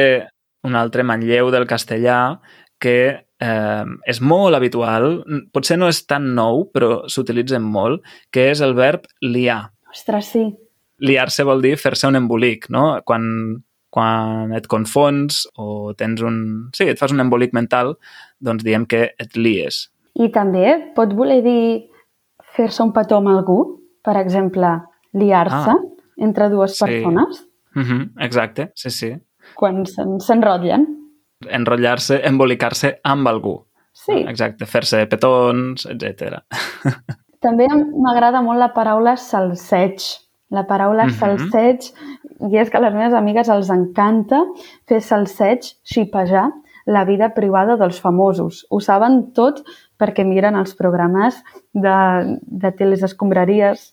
un 0.64 0.78
altre 0.80 1.04
manlleu 1.04 1.50
del 1.52 1.68
castellà 1.68 2.38
que 2.80 2.96
eh, 3.12 3.86
és 4.08 4.22
molt 4.22 4.56
habitual, 4.56 5.20
potser 5.52 5.78
no 5.80 5.90
és 5.92 6.02
tan 6.08 6.32
nou, 6.38 6.70
però 6.72 7.04
s'utilitza 7.12 7.60
molt, 7.60 8.06
que 8.32 8.50
és 8.54 8.64
el 8.64 8.76
verb 8.78 9.08
liar. 9.26 9.66
Ostres, 9.92 10.32
sí. 10.32 10.46
liar-se 11.04 11.44
vol 11.48 11.64
dir 11.64 11.76
fer-se 11.80 12.08
un 12.08 12.20
embolic, 12.20 12.70
no? 12.72 12.88
Quan, 13.08 13.26
quan 13.96 14.52
et 14.58 14.66
confons 14.68 15.46
o 15.56 15.94
tens 15.96 16.20
un... 16.28 16.38
Sí, 16.76 16.84
et 16.92 17.00
fas 17.00 17.14
un 17.16 17.24
embolic 17.24 17.54
mental, 17.56 17.94
doncs 18.44 18.66
diem 18.68 18.84
que 18.92 19.06
et 19.18 19.38
lies. 19.40 19.86
I 20.20 20.28
també 20.36 20.92
pot 20.98 21.14
voler 21.16 21.40
dir 21.46 21.86
fer-se 22.58 22.84
un 22.84 22.92
petó 22.96 23.22
amb 23.22 23.32
algú, 23.32 23.58
per 24.04 24.18
exemple, 24.20 24.68
liar-se 25.16 25.72
Ah. 25.72 25.80
entre 26.18 26.50
dues 26.52 26.76
Sí. 26.78 26.86
persones, 26.86 27.46
Uh 27.76 27.82
-huh, 27.84 28.10
exacte, 28.24 28.72
sí, 28.76 28.90
sí. 28.90 29.10
quan 29.56 29.86
se'n- 29.86 30.20
s'enrotllen. 30.20 30.86
Enrotllar-se, 31.50 32.22
embolicar-se 32.28 33.00
amb 33.04 33.28
algú. 33.28 33.66
Sí. 33.92 34.14
Exacte, 34.28 34.66
fer-se 34.66 35.06
petons, 35.08 35.86
etc. 35.86 36.40
També 37.42 37.68
m'agrada 37.68 38.42
molt 38.42 38.60
la 38.60 38.74
paraula 38.74 39.16
salseig. 39.18 40.00
La 40.52 40.64
paraula 40.68 41.06
Mhm. 41.06 41.12
salseig, 41.20 41.80
i 42.44 42.60
és 42.60 42.70
que 42.70 42.80
a 42.80 42.84
les 42.84 42.94
meves 42.96 43.16
amigues 43.16 43.50
els 43.52 43.72
encanta 43.74 44.42
fer 44.90 45.02
salseig, 45.04 45.68
xipejar 45.88 46.50
la 46.86 47.04
vida 47.06 47.32
privada 47.34 47.78
dels 47.80 48.00
famosos. 48.02 48.66
Ho 48.70 48.80
saben 48.84 49.32
tot 49.38 49.64
perquè 50.00 50.26
miren 50.28 50.58
els 50.60 50.76
programes 50.78 51.40
de, 51.74 51.96
de 52.46 52.72
teles 52.78 53.06
escombraries. 53.08 53.90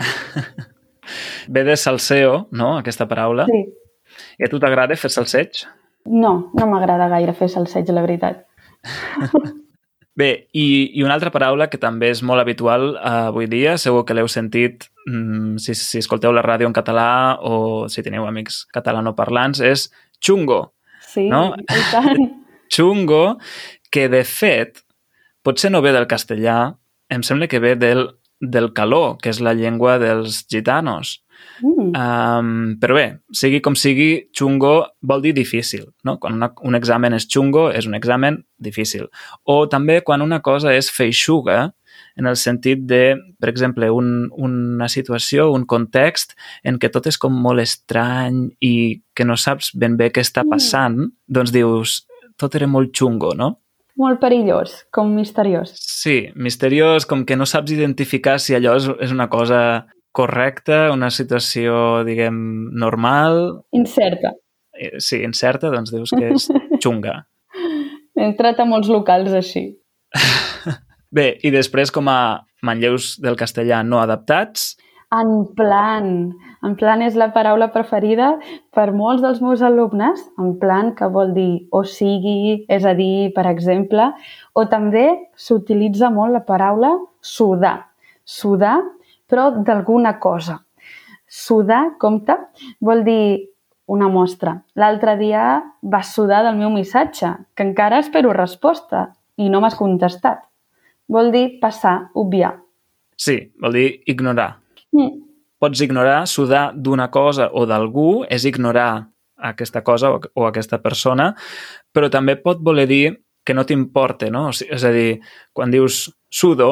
Ve 1.54 1.64
de 1.66 1.76
salseo, 1.76 2.46
no?, 2.50 2.76
aquesta 2.78 3.06
paraula. 3.10 3.46
Sí. 3.50 3.62
I 4.40 4.46
a 4.46 4.50
tu 4.50 4.58
t'agrada 4.62 4.96
fer 4.98 5.10
salseig? 5.12 5.64
No, 6.10 6.50
no 6.56 6.66
m'agrada 6.70 7.10
gaire 7.12 7.34
fer 7.36 7.50
salseig, 7.52 7.90
la 7.94 8.04
veritat. 8.06 8.46
Bé, 10.18 10.48
i, 10.52 10.90
i 10.98 11.04
una 11.04 11.14
altra 11.14 11.30
paraula 11.30 11.68
que 11.70 11.78
també 11.78 12.10
és 12.10 12.20
molt 12.26 12.42
habitual 12.42 12.96
eh, 12.96 13.12
avui 13.30 13.46
dia, 13.50 13.76
segur 13.78 14.02
que 14.04 14.16
l'heu 14.16 14.28
sentit 14.28 14.88
mm, 15.06 15.60
si, 15.62 15.76
si 15.78 16.00
escolteu 16.02 16.34
la 16.34 16.42
ràdio 16.44 16.66
en 16.68 16.74
català 16.76 17.38
o 17.46 17.86
si 17.88 18.02
teniu 18.02 18.26
amics 18.26 18.64
catalanoparlants, 18.74 19.62
és 19.62 19.88
xungo. 20.20 20.74
Sí, 21.06 21.28
No? 21.30 21.50
i 21.56 21.86
tant. 21.92 22.26
Xungo, 22.74 23.40
que 23.90 24.06
de 24.10 24.22
fet 24.22 24.84
potser 25.42 25.72
no 25.72 25.80
ve 25.82 25.90
del 25.94 26.06
castellà, 26.10 26.76
em 27.10 27.24
sembla 27.26 27.48
que 27.50 27.58
ve 27.58 27.74
del, 27.74 28.04
del 28.40 28.70
caló, 28.76 29.16
que 29.18 29.32
és 29.32 29.40
la 29.42 29.56
llengua 29.58 29.96
dels 29.98 30.44
gitanos. 30.50 31.18
Mm. 31.60 31.90
Um, 31.92 32.52
però 32.80 32.96
bé, 32.96 33.06
sigui 33.36 33.60
com 33.64 33.76
sigui, 33.78 34.28
xungo 34.36 34.74
vol 35.06 35.24
dir 35.24 35.34
difícil. 35.36 35.88
No? 36.04 36.18
Quan 36.22 36.38
una, 36.38 36.50
un 36.66 36.78
examen 36.78 37.16
és 37.16 37.28
xungo, 37.30 37.68
és 37.74 37.88
un 37.90 37.98
examen 37.98 38.40
difícil. 38.58 39.08
O 39.44 39.64
també 39.68 40.00
quan 40.06 40.24
una 40.24 40.40
cosa 40.44 40.74
és 40.76 40.90
feixuga, 40.92 41.70
en 42.16 42.26
el 42.26 42.36
sentit 42.36 42.82
de, 42.88 43.16
per 43.40 43.48
exemple, 43.50 43.88
un, 43.90 44.28
una 44.36 44.88
situació, 44.92 45.50
un 45.54 45.64
context 45.68 46.34
en 46.66 46.78
què 46.80 46.90
tot 46.92 47.06
és 47.10 47.18
com 47.20 47.34
molt 47.34 47.62
estrany 47.62 48.48
i 48.60 48.74
que 49.16 49.26
no 49.26 49.38
saps 49.40 49.72
ben 49.78 49.96
bé 50.00 50.10
què 50.12 50.24
està 50.24 50.44
mm. 50.44 50.54
passant, 50.54 50.98
mm. 50.98 51.16
doncs 51.38 51.54
dius, 51.54 52.00
tot 52.40 52.56
era 52.56 52.68
molt 52.70 52.92
xungo, 52.96 53.34
no? 53.36 53.54
Molt 54.00 54.20
perillós, 54.22 54.78
com 54.94 55.10
misteriós. 55.12 55.74
Sí, 55.76 56.30
misteriós, 56.34 57.04
com 57.08 57.26
que 57.28 57.36
no 57.36 57.44
saps 57.48 57.74
identificar 57.74 58.38
si 58.40 58.54
allò 58.56 58.76
és, 58.78 58.86
és 59.04 59.12
una 59.12 59.28
cosa 59.28 59.60
correcta, 60.12 60.90
una 60.92 61.10
situació, 61.14 62.02
diguem, 62.06 62.36
normal... 62.78 63.62
Incerta. 63.76 64.34
Eh, 64.74 64.98
sí, 64.98 65.20
incerta, 65.26 65.70
doncs 65.72 65.92
dius 65.94 66.12
que 66.16 66.32
és 66.34 66.48
xunga. 66.82 67.20
He 68.16 68.26
entrat 68.26 68.60
a 68.60 68.68
molts 68.68 68.90
locals 68.90 69.34
així. 69.36 69.66
Bé, 71.16 71.32
i 71.42 71.50
després 71.54 71.90
com 71.94 72.08
a 72.10 72.20
manlleus 72.66 73.16
del 73.22 73.38
castellà 73.40 73.82
no 73.86 74.02
adaptats... 74.02 74.76
En 75.10 75.30
plan. 75.58 76.04
En 76.62 76.76
plan 76.78 77.00
és 77.02 77.16
la 77.18 77.32
paraula 77.34 77.66
preferida 77.74 78.28
per 78.70 78.92
molts 78.94 79.24
dels 79.24 79.40
meus 79.42 79.64
alumnes. 79.66 80.20
En 80.38 80.52
plan 80.62 80.92
que 80.94 81.08
vol 81.10 81.32
dir 81.34 81.66
o 81.74 81.80
sigui, 81.82 82.60
és 82.70 82.86
a 82.86 82.92
dir, 82.94 83.32
per 83.34 83.48
exemple, 83.50 84.06
o 84.54 84.64
també 84.70 85.08
s'utilitza 85.34 86.12
molt 86.14 86.36
la 86.36 86.44
paraula 86.46 86.92
sudar. 87.26 87.90
Sudar, 88.22 88.76
però 89.30 89.50
d'alguna 89.54 90.18
cosa. 90.18 90.58
Sudar, 91.30 91.96
compte, 92.02 92.36
vol 92.82 93.04
dir 93.06 93.22
una 93.90 94.10
mostra. 94.10 94.58
L'altre 94.74 95.16
dia 95.18 95.62
vas 95.82 96.12
sudar 96.14 96.42
del 96.46 96.58
meu 96.58 96.70
missatge, 96.74 97.32
que 97.54 97.66
encara 97.66 98.02
espero 98.02 98.34
resposta 98.34 99.08
i 99.38 99.48
no 99.50 99.62
m'has 99.62 99.78
contestat 99.78 100.50
vol 101.10 101.32
dir 101.34 101.58
passar, 101.60 102.10
obviar. 102.14 102.54
Sí, 103.18 103.36
vol 103.60 103.74
dir 103.74 103.88
ignorar. 104.08 104.54
Mm. 104.94 105.26
Pots 105.60 105.82
ignorar, 105.84 106.22
sudar 106.30 106.70
d'una 106.72 107.10
cosa 107.12 107.50
o 107.52 107.66
d'algú 107.68 108.22
és 108.30 108.46
ignorar 108.48 109.10
aquesta 109.50 109.82
cosa 109.84 110.12
o, 110.14 110.20
o 110.34 110.46
aquesta 110.46 110.78
persona, 110.80 111.32
però 111.92 112.08
també 112.12 112.38
pot 112.40 112.62
voler 112.64 112.86
dir 112.88 113.04
que 113.44 113.56
no 113.56 113.66
t'importa, 113.66 114.30
no? 114.32 114.48
És 114.52 114.84
a 114.84 114.92
dir, 114.94 115.20
quan 115.52 115.72
dius 115.72 116.06
sudo, 116.30 116.70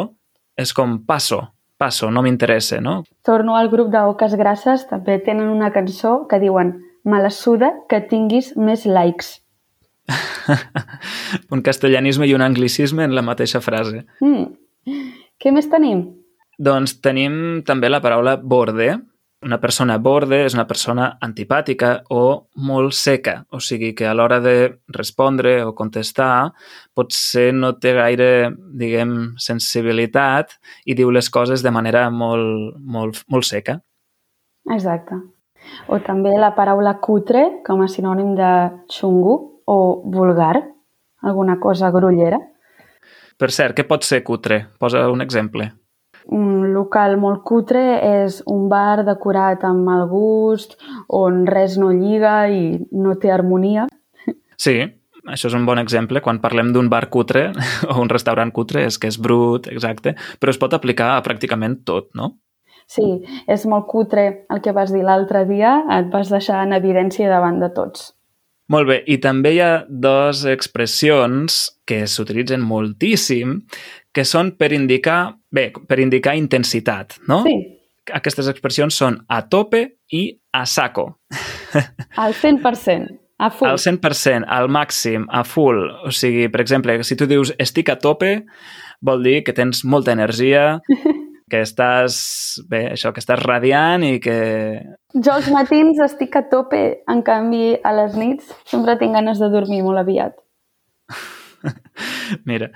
és 0.57 0.73
com 0.77 0.99
passo, 1.09 1.43
passo, 1.79 2.11
no 2.11 2.23
m'interessa, 2.27 2.83
no? 2.83 3.03
Torno 3.25 3.57
al 3.57 3.71
grup 3.73 3.93
d'Oques 3.95 4.35
Grasses, 4.37 4.87
també 4.91 5.19
tenen 5.25 5.49
una 5.49 5.71
cançó 5.73 6.27
que 6.29 6.41
diuen 6.43 6.75
me 7.09 7.23
la 7.23 7.31
suda 7.31 7.73
que 7.89 8.03
tinguis 8.11 8.53
més 8.57 8.85
likes. 8.87 9.39
un 11.55 11.63
castellanisme 11.63 12.27
i 12.29 12.35
un 12.35 12.45
anglicisme 12.45 13.05
en 13.05 13.15
la 13.17 13.25
mateixa 13.25 13.61
frase. 13.65 14.05
Mm. 14.25 14.99
Què 15.39 15.53
més 15.55 15.69
tenim? 15.71 16.05
Doncs 16.59 16.99
tenim 17.05 17.63
també 17.67 17.91
la 17.91 18.03
paraula 18.03 18.37
borde. 18.37 18.97
Una 19.47 19.61
persona 19.63 20.01
borde 20.03 20.41
és 20.49 20.55
una 20.57 20.65
persona 20.67 21.13
antipàtica 21.23 21.93
o 22.11 22.23
molt 22.67 22.97
seca, 22.99 23.37
o 23.55 23.61
sigui 23.63 23.93
que 23.95 24.09
a 24.11 24.15
l'hora 24.17 24.41
de 24.43 24.55
respondre 24.97 25.53
o 25.63 25.77
contestar 25.79 26.51
potser 26.99 27.53
no 27.55 27.77
té 27.79 27.93
gaire, 27.95 28.51
diguem, 28.83 29.15
sensibilitat 29.39 30.57
i 30.91 30.99
diu 30.99 31.15
les 31.15 31.31
coses 31.31 31.63
de 31.63 31.71
manera 31.71 32.09
molt, 32.11 32.81
molt, 32.83 33.23
molt 33.31 33.47
seca. 33.47 33.79
Exacte. 34.75 35.21
O 35.87 36.03
també 36.03 36.35
la 36.35 36.51
paraula 36.59 36.99
cutre 36.99 37.63
com 37.67 37.87
a 37.87 37.89
sinònim 37.89 38.35
de 38.35 38.53
xungo, 38.91 39.39
o 39.69 40.03
vulgar? 40.03 40.57
Alguna 41.23 41.61
cosa 41.61 41.93
grollera? 41.95 42.41
Per 43.39 43.51
cert, 43.55 43.77
què 43.77 43.85
pot 43.87 44.03
ser 44.03 44.25
cutre? 44.27 44.65
Posa 44.81 45.07
un 45.13 45.23
exemple. 45.23 45.69
Un 46.35 46.73
local 46.75 47.17
molt 47.17 47.41
cutre 47.49 47.83
és 48.05 48.43
un 48.47 48.67
bar 48.69 49.05
decorat 49.07 49.63
amb 49.65 49.87
mal 49.87 50.07
gust, 50.11 50.77
on 51.09 51.47
res 51.49 51.79
no 51.81 51.89
lliga 51.95 52.43
i 52.53 52.77
no 52.93 53.15
té 53.21 53.33
harmonia. 53.33 53.87
Sí, 54.61 54.77
això 55.25 55.49
és 55.49 55.57
un 55.57 55.65
bon 55.69 55.81
exemple. 55.81 56.21
Quan 56.25 56.43
parlem 56.43 56.75
d'un 56.75 56.91
bar 56.93 57.07
cutre 57.15 57.49
o 57.91 58.01
un 58.03 58.13
restaurant 58.13 58.53
cutre 58.53 58.85
és 58.89 58.99
que 58.99 59.09
és 59.09 59.21
brut, 59.21 59.71
exacte, 59.73 60.17
però 60.41 60.53
es 60.53 60.61
pot 60.61 60.77
aplicar 60.77 61.15
a 61.15 61.25
pràcticament 61.25 61.81
tot, 61.89 62.11
no? 62.19 62.35
Sí, 62.89 63.05
és 63.49 63.67
molt 63.69 63.85
cutre 63.89 64.29
el 64.49 64.63
que 64.65 64.73
vas 64.73 64.93
dir 64.93 65.03
l'altre 65.05 65.45
dia, 65.49 65.83
et 65.93 66.09
vas 66.13 66.31
deixar 66.33 66.63
en 66.65 66.73
evidència 66.73 67.29
davant 67.29 67.61
de 67.61 67.69
tots. 67.77 68.15
Molt 68.73 68.89
bé, 68.91 68.99
i 69.09 69.17
també 69.23 69.55
hi 69.57 69.61
ha 69.65 69.73
dues 69.89 70.45
expressions 70.51 71.61
que 71.89 72.03
s'utilitzen 72.05 72.61
moltíssim 72.61 73.63
que 74.13 74.25
són 74.29 74.53
per 74.61 74.75
indicar, 74.77 75.21
bé, 75.55 75.71
per 75.89 76.01
indicar 76.03 76.37
intensitat, 76.37 77.17
no? 77.31 77.41
Sí. 77.47 77.57
Aquestes 78.19 78.49
expressions 78.49 78.97
són 78.97 79.19
a 79.29 79.43
tope 79.53 79.83
i 80.17 80.23
a 80.57 80.65
saco. 80.69 81.11
Al 82.17 82.37
100%. 82.37 83.17
A 83.39 83.51
full. 83.55 83.69
Al 83.71 83.79
100%, 83.79 84.49
al 84.51 84.67
màxim, 84.73 85.29
a 85.31 85.45
full. 85.47 85.85
O 86.09 86.11
sigui, 86.11 86.49
per 86.51 86.61
exemple, 86.65 86.97
si 87.07 87.17
tu 87.17 87.29
dius 87.31 87.53
estic 87.63 87.93
a 87.93 87.99
tope, 88.03 88.33
vol 89.05 89.23
dir 89.23 89.45
que 89.47 89.55
tens 89.55 89.85
molta 89.87 90.13
energia, 90.17 90.81
que 91.51 91.63
estàs, 91.65 92.19
bé, 92.71 92.85
això, 92.95 93.13
que 93.15 93.23
estàs 93.23 93.41
radiant 93.43 94.05
i 94.07 94.19
que... 94.23 94.37
Jo 95.15 95.39
als 95.39 95.49
matins 95.53 96.01
estic 96.05 96.37
a 96.39 96.45
tope, 96.51 96.83
en 97.11 97.25
canvi 97.27 97.79
a 97.83 97.95
les 97.97 98.15
nits 98.19 98.53
sempre 98.69 98.99
tinc 99.01 99.17
ganes 99.17 99.41
de 99.43 99.51
dormir 99.53 99.83
molt 99.87 100.05
aviat. 100.05 100.37
Mira, 102.49 102.69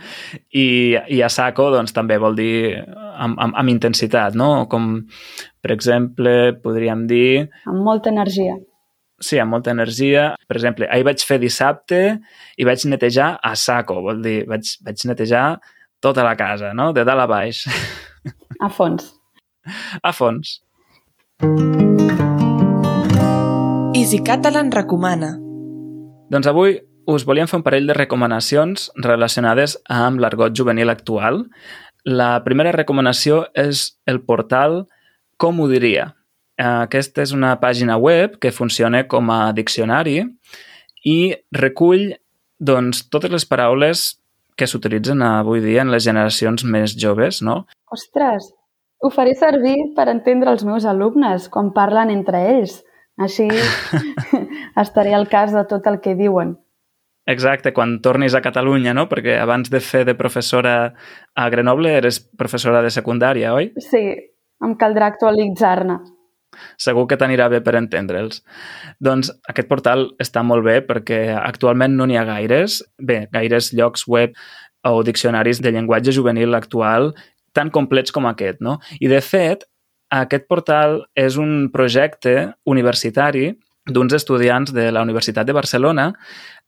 i, 0.51 0.67
i 0.97 1.23
a 1.23 1.31
saco 1.31 1.69
doncs, 1.75 1.95
també 1.95 2.19
vol 2.23 2.37
dir 2.39 2.81
amb, 2.83 3.37
amb, 3.37 3.55
amb 3.55 3.73
intensitat, 3.73 4.37
no? 4.39 4.67
Com, 4.73 4.95
per 5.63 5.75
exemple, 5.77 6.35
podríem 6.65 7.07
dir... 7.11 7.49
Amb 7.69 7.85
molta 7.87 8.13
energia. 8.13 8.57
Sí, 9.23 9.39
amb 9.39 9.55
molta 9.55 9.71
energia. 9.71 10.33
Per 10.49 10.59
exemple, 10.59 10.89
ahir 10.91 11.07
vaig 11.07 11.23
fer 11.27 11.39
dissabte 11.43 12.01
i 12.59 12.67
vaig 12.67 12.89
netejar 12.91 13.37
a 13.39 13.55
saco, 13.59 14.01
vol 14.03 14.25
dir, 14.25 14.41
vaig, 14.51 14.75
vaig 14.83 15.07
netejar 15.13 15.47
tota 16.03 16.25
la 16.27 16.35
casa, 16.37 16.73
no? 16.75 16.91
De 16.93 17.07
dalt 17.07 17.23
a 17.23 17.29
baix. 17.31 17.65
A 18.61 18.69
fons. 18.71 19.09
A 20.03 20.13
fons. 20.13 20.59
Easy 23.95 24.19
Catalan 24.27 24.73
recomana. 24.75 25.37
Doncs 26.33 26.49
avui 26.51 26.81
us 27.07 27.27
volíem 27.27 27.49
fer 27.51 27.59
un 27.61 27.65
parell 27.67 27.87
de 27.87 27.97
recomanacions 27.97 28.91
relacionades 29.05 29.77
amb 29.91 30.23
l'argot 30.23 30.55
juvenil 30.59 30.91
actual. 30.91 31.45
La 32.07 32.43
primera 32.43 32.75
recomanació 32.75 33.47
és 33.55 33.93
el 34.07 34.23
portal 34.27 34.85
Com 35.43 35.59
ho 35.59 35.65
diria. 35.67 36.13
Aquesta 36.63 37.25
és 37.25 37.33
una 37.35 37.57
pàgina 37.59 37.97
web 37.99 38.37
que 38.39 38.53
funciona 38.55 39.01
com 39.11 39.31
a 39.35 39.51
diccionari 39.57 40.21
i 41.03 41.17
recull 41.57 42.13
doncs, 42.63 43.09
totes 43.11 43.33
les 43.33 43.47
paraules 43.49 44.05
que 44.57 44.69
s'utilitzen 44.69 45.23
avui 45.27 45.63
dia 45.65 45.83
en 45.83 45.93
les 45.93 46.05
generacions 46.05 46.65
més 46.65 46.97
joves, 46.99 47.43
no? 47.43 47.63
Ostres, 47.93 48.51
ho 49.03 49.11
faré 49.11 49.35
servir 49.35 49.77
per 49.97 50.09
entendre 50.13 50.53
els 50.55 50.65
meus 50.65 50.87
alumnes 50.87 51.49
quan 51.53 51.73
parlen 51.75 52.13
entre 52.15 52.43
ells. 52.57 52.81
Així 53.21 53.49
estaré 54.85 55.13
al 55.15 55.29
cas 55.29 55.53
de 55.53 55.65
tot 55.69 55.87
el 55.91 56.01
que 56.05 56.15
diuen. 56.17 56.57
Exacte, 57.29 57.71
quan 57.75 58.01
tornis 58.03 58.35
a 58.35 58.43
Catalunya, 58.43 58.95
no? 58.99 59.07
Perquè 59.11 59.37
abans 59.39 59.71
de 59.71 59.79
fer 59.85 60.03
de 60.09 60.17
professora 60.19 60.95
a 61.39 61.49
Grenoble 61.55 61.93
eres 62.01 62.19
professora 62.39 62.81
de 62.83 62.91
secundària, 62.91 63.53
oi? 63.55 63.71
Sí, 63.79 64.03
em 64.63 64.75
caldrà 64.81 65.13
actualitzar-ne. 65.13 66.01
Segur 66.81 67.07
que 67.09 67.19
t'anirà 67.21 67.49
bé 67.53 67.63
per 67.65 67.77
entendre'ls. 67.79 68.43
Doncs 69.01 69.33
aquest 69.49 69.69
portal 69.71 70.09
està 70.23 70.45
molt 70.47 70.67
bé 70.67 70.81
perquè 70.87 71.23
actualment 71.37 71.97
no 71.97 72.07
n'hi 72.07 72.19
ha 72.21 72.27
gaires, 72.29 72.83
bé, 72.99 73.27
gaires 73.33 73.73
llocs 73.73 74.07
web 74.09 74.37
o 74.89 75.03
diccionaris 75.07 75.63
de 75.63 75.73
llenguatge 75.73 76.15
juvenil 76.15 76.55
actual 76.59 77.13
tan 77.53 77.71
complets 77.71 78.13
com 78.13 78.27
aquest, 78.27 78.61
no? 78.65 78.79
I 79.01 79.11
de 79.13 79.21
fet, 79.25 79.67
aquest 80.13 80.49
portal 80.49 81.03
és 81.17 81.39
un 81.41 81.69
projecte 81.73 82.53
universitari 82.69 83.53
d'uns 83.89 84.15
estudiants 84.15 84.73
de 84.73 84.91
la 84.93 85.03
Universitat 85.03 85.47
de 85.49 85.57
Barcelona, 85.57 86.13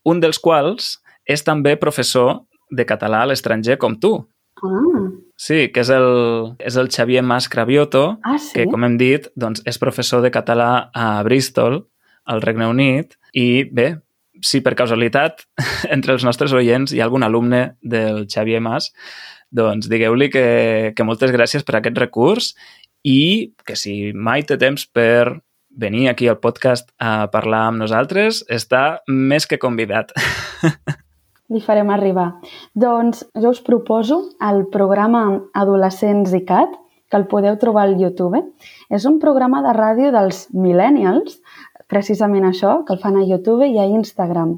un 0.05 0.20
dels 0.20 0.40
quals 0.40 0.99
és 1.25 1.44
també 1.44 1.77
professor 1.81 2.44
de 2.70 2.85
català 2.88 3.23
a 3.23 3.29
l'estranger 3.31 3.79
com 3.81 3.97
tu. 4.01 4.16
Ah. 4.62 5.10
Sí, 5.36 5.68
que 5.74 5.82
és 5.82 5.90
el, 5.90 6.54
és 6.62 6.76
el 6.78 6.88
Xavier 6.94 7.24
Mas 7.26 7.48
Cravioto, 7.50 8.04
ah, 8.22 8.38
sí? 8.38 8.54
que, 8.54 8.68
com 8.70 8.86
hem 8.86 8.96
dit, 9.00 9.26
doncs, 9.34 9.64
és 9.66 9.80
professor 9.82 10.22
de 10.22 10.30
català 10.34 10.90
a 10.94 11.08
Bristol, 11.26 11.82
al 12.24 12.42
Regne 12.44 12.68
Unit, 12.70 13.18
i 13.34 13.64
bé, 13.66 13.88
si 14.44 14.60
per 14.64 14.76
casualitat 14.78 15.44
entre 15.94 16.14
els 16.14 16.24
nostres 16.26 16.54
oients 16.54 16.94
hi 16.94 17.02
ha 17.02 17.08
algun 17.08 17.26
alumne 17.26 17.74
del 17.82 18.24
Xavier 18.30 18.62
Mas, 18.64 18.92
doncs 19.54 19.90
digueu-li 19.90 20.30
que, 20.32 20.46
que 20.96 21.06
moltes 21.06 21.34
gràcies 21.34 21.66
per 21.66 21.78
aquest 21.78 21.98
recurs 22.00 22.52
i 23.04 23.54
que 23.66 23.76
si 23.78 24.12
mai 24.14 24.46
té 24.46 24.58
temps 24.58 24.86
per 24.86 25.40
venir 25.74 26.08
aquí 26.08 26.28
al 26.30 26.38
podcast 26.38 26.90
a 27.02 27.26
parlar 27.30 27.66
amb 27.68 27.82
nosaltres, 27.82 28.44
està 28.48 29.02
més 29.10 29.46
que 29.50 29.58
convidat. 29.58 30.14
Li 31.54 31.60
farem 31.62 31.90
arribar. 31.94 32.32
Doncs 32.74 33.22
jo 33.38 33.52
us 33.54 33.60
proposo 33.62 34.24
el 34.42 34.64
programa 34.74 35.22
Adolescents 35.54 36.32
i 36.34 36.42
Cat, 36.48 36.72
que 37.10 37.20
el 37.20 37.28
podeu 37.30 37.54
trobar 37.62 37.84
al 37.86 37.94
YouTube. 38.00 38.40
És 38.90 39.06
un 39.06 39.20
programa 39.22 39.60
de 39.62 39.74
ràdio 39.76 40.10
dels 40.14 40.48
millennials, 40.50 41.38
precisament 41.86 42.48
això, 42.48 42.80
que 42.82 42.96
el 42.96 43.02
fan 43.02 43.20
a 43.20 43.26
YouTube 43.28 43.68
i 43.68 43.78
a 43.78 43.86
Instagram. 43.86 44.56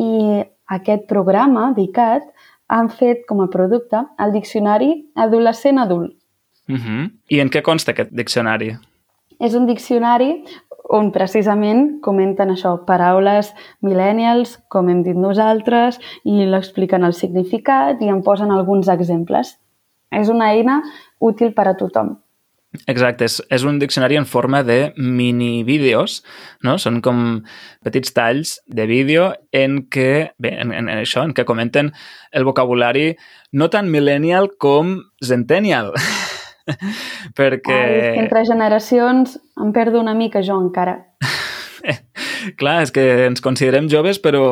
I 0.00 0.40
aquest 0.72 1.04
programa, 1.10 1.74
d'ICAT, 1.76 2.30
han 2.70 2.88
fet 2.94 3.26
com 3.28 3.42
a 3.44 3.50
producte 3.52 4.00
el 4.22 4.32
diccionari 4.32 4.92
adolescent 5.18 5.78
adult. 5.82 6.14
Uh 6.70 6.76
-huh. 6.76 7.10
I 7.28 7.40
en 7.40 7.50
què 7.50 7.62
consta 7.62 7.92
aquest 7.92 8.12
diccionari? 8.12 8.76
És 9.40 9.54
un 9.54 9.66
diccionari 9.66 10.44
on 10.90 11.12
precisament 11.14 12.00
comenten 12.04 12.50
això, 12.54 12.74
paraules 12.86 13.52
millennials, 13.86 14.56
com 14.68 14.90
hem 14.90 15.04
dit 15.06 15.18
nosaltres, 15.18 16.00
i 16.26 16.46
l'expliquen 16.50 17.06
el 17.06 17.14
significat 17.14 18.02
i 18.02 18.10
en 18.10 18.24
posen 18.26 18.50
alguns 18.50 18.90
exemples. 18.90 19.54
És 20.10 20.32
una 20.32 20.50
eina 20.50 20.80
útil 21.22 21.54
per 21.54 21.68
a 21.70 21.76
tothom. 21.78 22.16
Exacte, 22.86 23.26
és, 23.26 23.40
és 23.50 23.64
un 23.66 23.80
diccionari 23.82 24.14
en 24.14 24.26
forma 24.30 24.60
de 24.62 24.92
mini-vídeos, 24.94 26.20
no? 26.62 26.76
Són 26.78 27.00
com 27.02 27.40
petits 27.82 28.14
talls 28.14 28.60
de 28.70 28.86
vídeo 28.86 29.32
en 29.50 29.80
què, 29.90 30.30
bé, 30.38 30.54
en, 30.62 30.70
en 30.78 30.90
això, 30.94 31.24
en 31.26 31.34
què 31.34 31.46
comenten 31.46 31.90
el 32.30 32.46
vocabulari 32.46 33.16
no 33.58 33.70
tan 33.74 33.90
millennial 33.90 34.52
com 34.62 35.00
centennial. 35.18 35.94
perquè... 37.38 37.76
Ai, 37.76 37.96
és 38.00 38.08
que 38.14 38.24
entre 38.24 38.44
generacions 38.48 39.38
em 39.60 39.72
perdo 39.76 40.00
una 40.02 40.14
mica 40.18 40.42
jo 40.46 40.58
encara. 40.60 40.98
Clar, 42.60 42.80
és 42.84 42.92
que 42.94 43.06
ens 43.26 43.42
considerem 43.44 43.88
joves, 43.92 44.20
però 44.22 44.44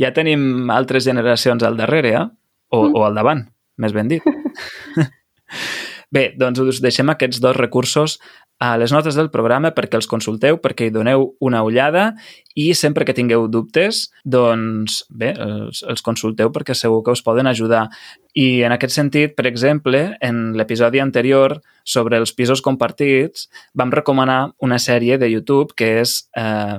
ja 0.00 0.12
tenim 0.14 0.70
altres 0.74 1.06
generacions 1.08 1.64
al 1.66 1.78
darrere, 1.78 2.14
eh? 2.14 2.26
O, 2.68 2.84
mm. 2.84 2.96
o 2.98 3.04
al 3.06 3.16
davant, 3.16 3.46
més 3.80 3.94
ben 3.96 4.10
dit. 4.10 4.24
Bé, 6.14 6.30
doncs 6.40 6.60
us 6.62 6.80
deixem 6.84 7.08
aquests 7.12 7.40
dos 7.44 7.56
recursos 7.56 8.16
a 8.58 8.76
les 8.76 8.90
notes 8.90 9.14
del 9.14 9.30
programa 9.30 9.70
perquè 9.74 9.98
els 10.00 10.08
consulteu, 10.10 10.58
perquè 10.58 10.88
hi 10.88 10.94
doneu 10.94 11.28
una 11.44 11.62
ullada 11.62 12.10
i 12.58 12.72
sempre 12.74 13.06
que 13.06 13.14
tingueu 13.14 13.46
dubtes, 13.46 14.08
doncs 14.26 15.04
bé, 15.08 15.30
els, 15.38 15.84
els 15.86 16.02
consulteu 16.02 16.50
perquè 16.54 16.74
segur 16.74 17.04
que 17.06 17.14
us 17.14 17.22
poden 17.22 17.46
ajudar. 17.46 17.86
I 18.34 18.64
en 18.66 18.74
aquest 18.74 18.96
sentit, 18.98 19.36
per 19.38 19.46
exemple, 19.46 20.02
en 20.20 20.52
l'episodi 20.58 21.02
anterior 21.02 21.60
sobre 21.86 22.18
els 22.18 22.34
pisos 22.34 22.62
compartits 22.62 23.46
vam 23.78 23.94
recomanar 23.94 24.54
una 24.58 24.78
sèrie 24.82 25.18
de 25.22 25.30
YouTube 25.30 25.78
que 25.78 25.98
és 26.02 26.20
eh, 26.36 26.78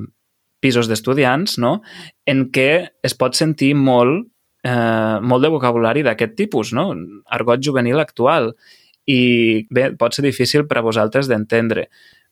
Pisos 0.60 0.89
d'estudiants, 0.92 1.54
no? 1.63 1.78
en 2.28 2.50
què 2.52 2.72
es 3.08 3.13
pot 3.15 3.38
sentir 3.38 3.70
molt 3.80 4.26
eh, 4.68 5.20
molt 5.24 5.46
de 5.46 5.52
vocabulari 5.54 6.04
d'aquest 6.04 6.36
tipus, 6.36 6.74
no? 6.76 6.89
argot 7.32 7.63
juvenil 7.63 8.04
actual 8.04 8.52
i 9.10 9.65
bé, 9.74 9.89
pot 9.98 10.13
ser 10.13 10.26
difícil 10.28 10.67
per 10.69 10.80
a 10.80 10.86
vosaltres 10.86 11.30
d'entendre. 11.30 11.88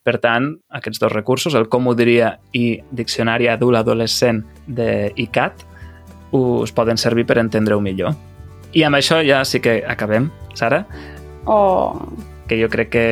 Per 0.06 0.18
tant, 0.24 0.54
aquests 0.78 1.02
dos 1.02 1.12
recursos, 1.12 1.56
el 1.58 1.68
Com 1.68 1.90
ho 1.90 1.96
diria 1.98 2.38
i 2.56 2.78
Diccionari 2.96 3.50
adult 3.52 3.82
adolescent 3.82 4.44
de 4.68 5.12
ICAT, 5.16 5.66
us 6.38 6.72
poden 6.76 7.00
servir 7.02 7.26
per 7.28 7.40
entendre-ho 7.42 7.82
millor. 7.84 8.16
I 8.78 8.84
amb 8.88 9.00
això 9.00 9.20
ja 9.26 9.42
sí 9.48 9.60
que 9.64 9.82
acabem, 9.88 10.30
Sara. 10.56 10.84
Oh, 11.48 11.98
que 12.48 12.60
jo 12.62 12.70
crec 12.72 12.90
que, 12.94 13.06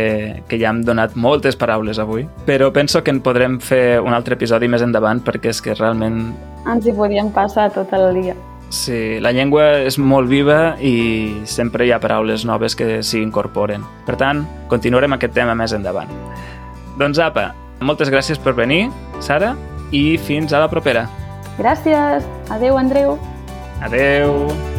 que 0.47 0.59
ja 0.61 0.71
hem 0.71 0.81
donat 0.87 1.15
moltes 1.19 1.57
paraules 1.59 1.99
avui, 1.99 2.25
però 2.47 2.71
penso 2.75 3.03
que 3.03 3.11
en 3.11 3.21
podrem 3.23 3.59
fer 3.59 3.99
un 3.99 4.15
altre 4.15 4.37
episodi 4.39 4.69
més 4.71 4.83
endavant 4.85 5.23
perquè 5.25 5.51
és 5.51 5.61
que 5.63 5.75
realment... 5.75 6.29
Ens 6.71 6.87
hi 6.87 6.95
podíem 6.95 7.33
passar 7.35 7.69
tot 7.75 7.91
el 7.97 8.13
dia. 8.21 8.35
Sí, 8.69 9.19
la 9.21 9.31
llengua 9.31 9.85
és 9.85 9.97
molt 10.01 10.29
viva 10.29 10.75
i 10.81 11.45
sempre 11.47 11.85
hi 11.85 11.93
ha 11.93 12.01
paraules 12.01 12.45
noves 12.45 12.75
que 12.75 13.01
s'hi 13.05 13.21
incorporen. 13.23 13.85
Per 14.07 14.17
tant, 14.19 14.43
continuarem 14.71 15.15
aquest 15.15 15.35
tema 15.37 15.55
més 15.55 15.75
endavant. 15.77 16.11
Doncs 16.99 17.21
apa, 17.21 17.51
moltes 17.79 18.11
gràcies 18.11 18.41
per 18.41 18.55
venir, 18.57 18.89
Sara, 19.23 19.53
i 19.91 20.17
fins 20.17 20.53
a 20.53 20.63
la 20.63 20.71
propera. 20.71 21.07
Gràcies. 21.59 22.25
Adeu, 22.51 22.77
Andreu. 22.77 23.19
Adeu. 23.85 24.74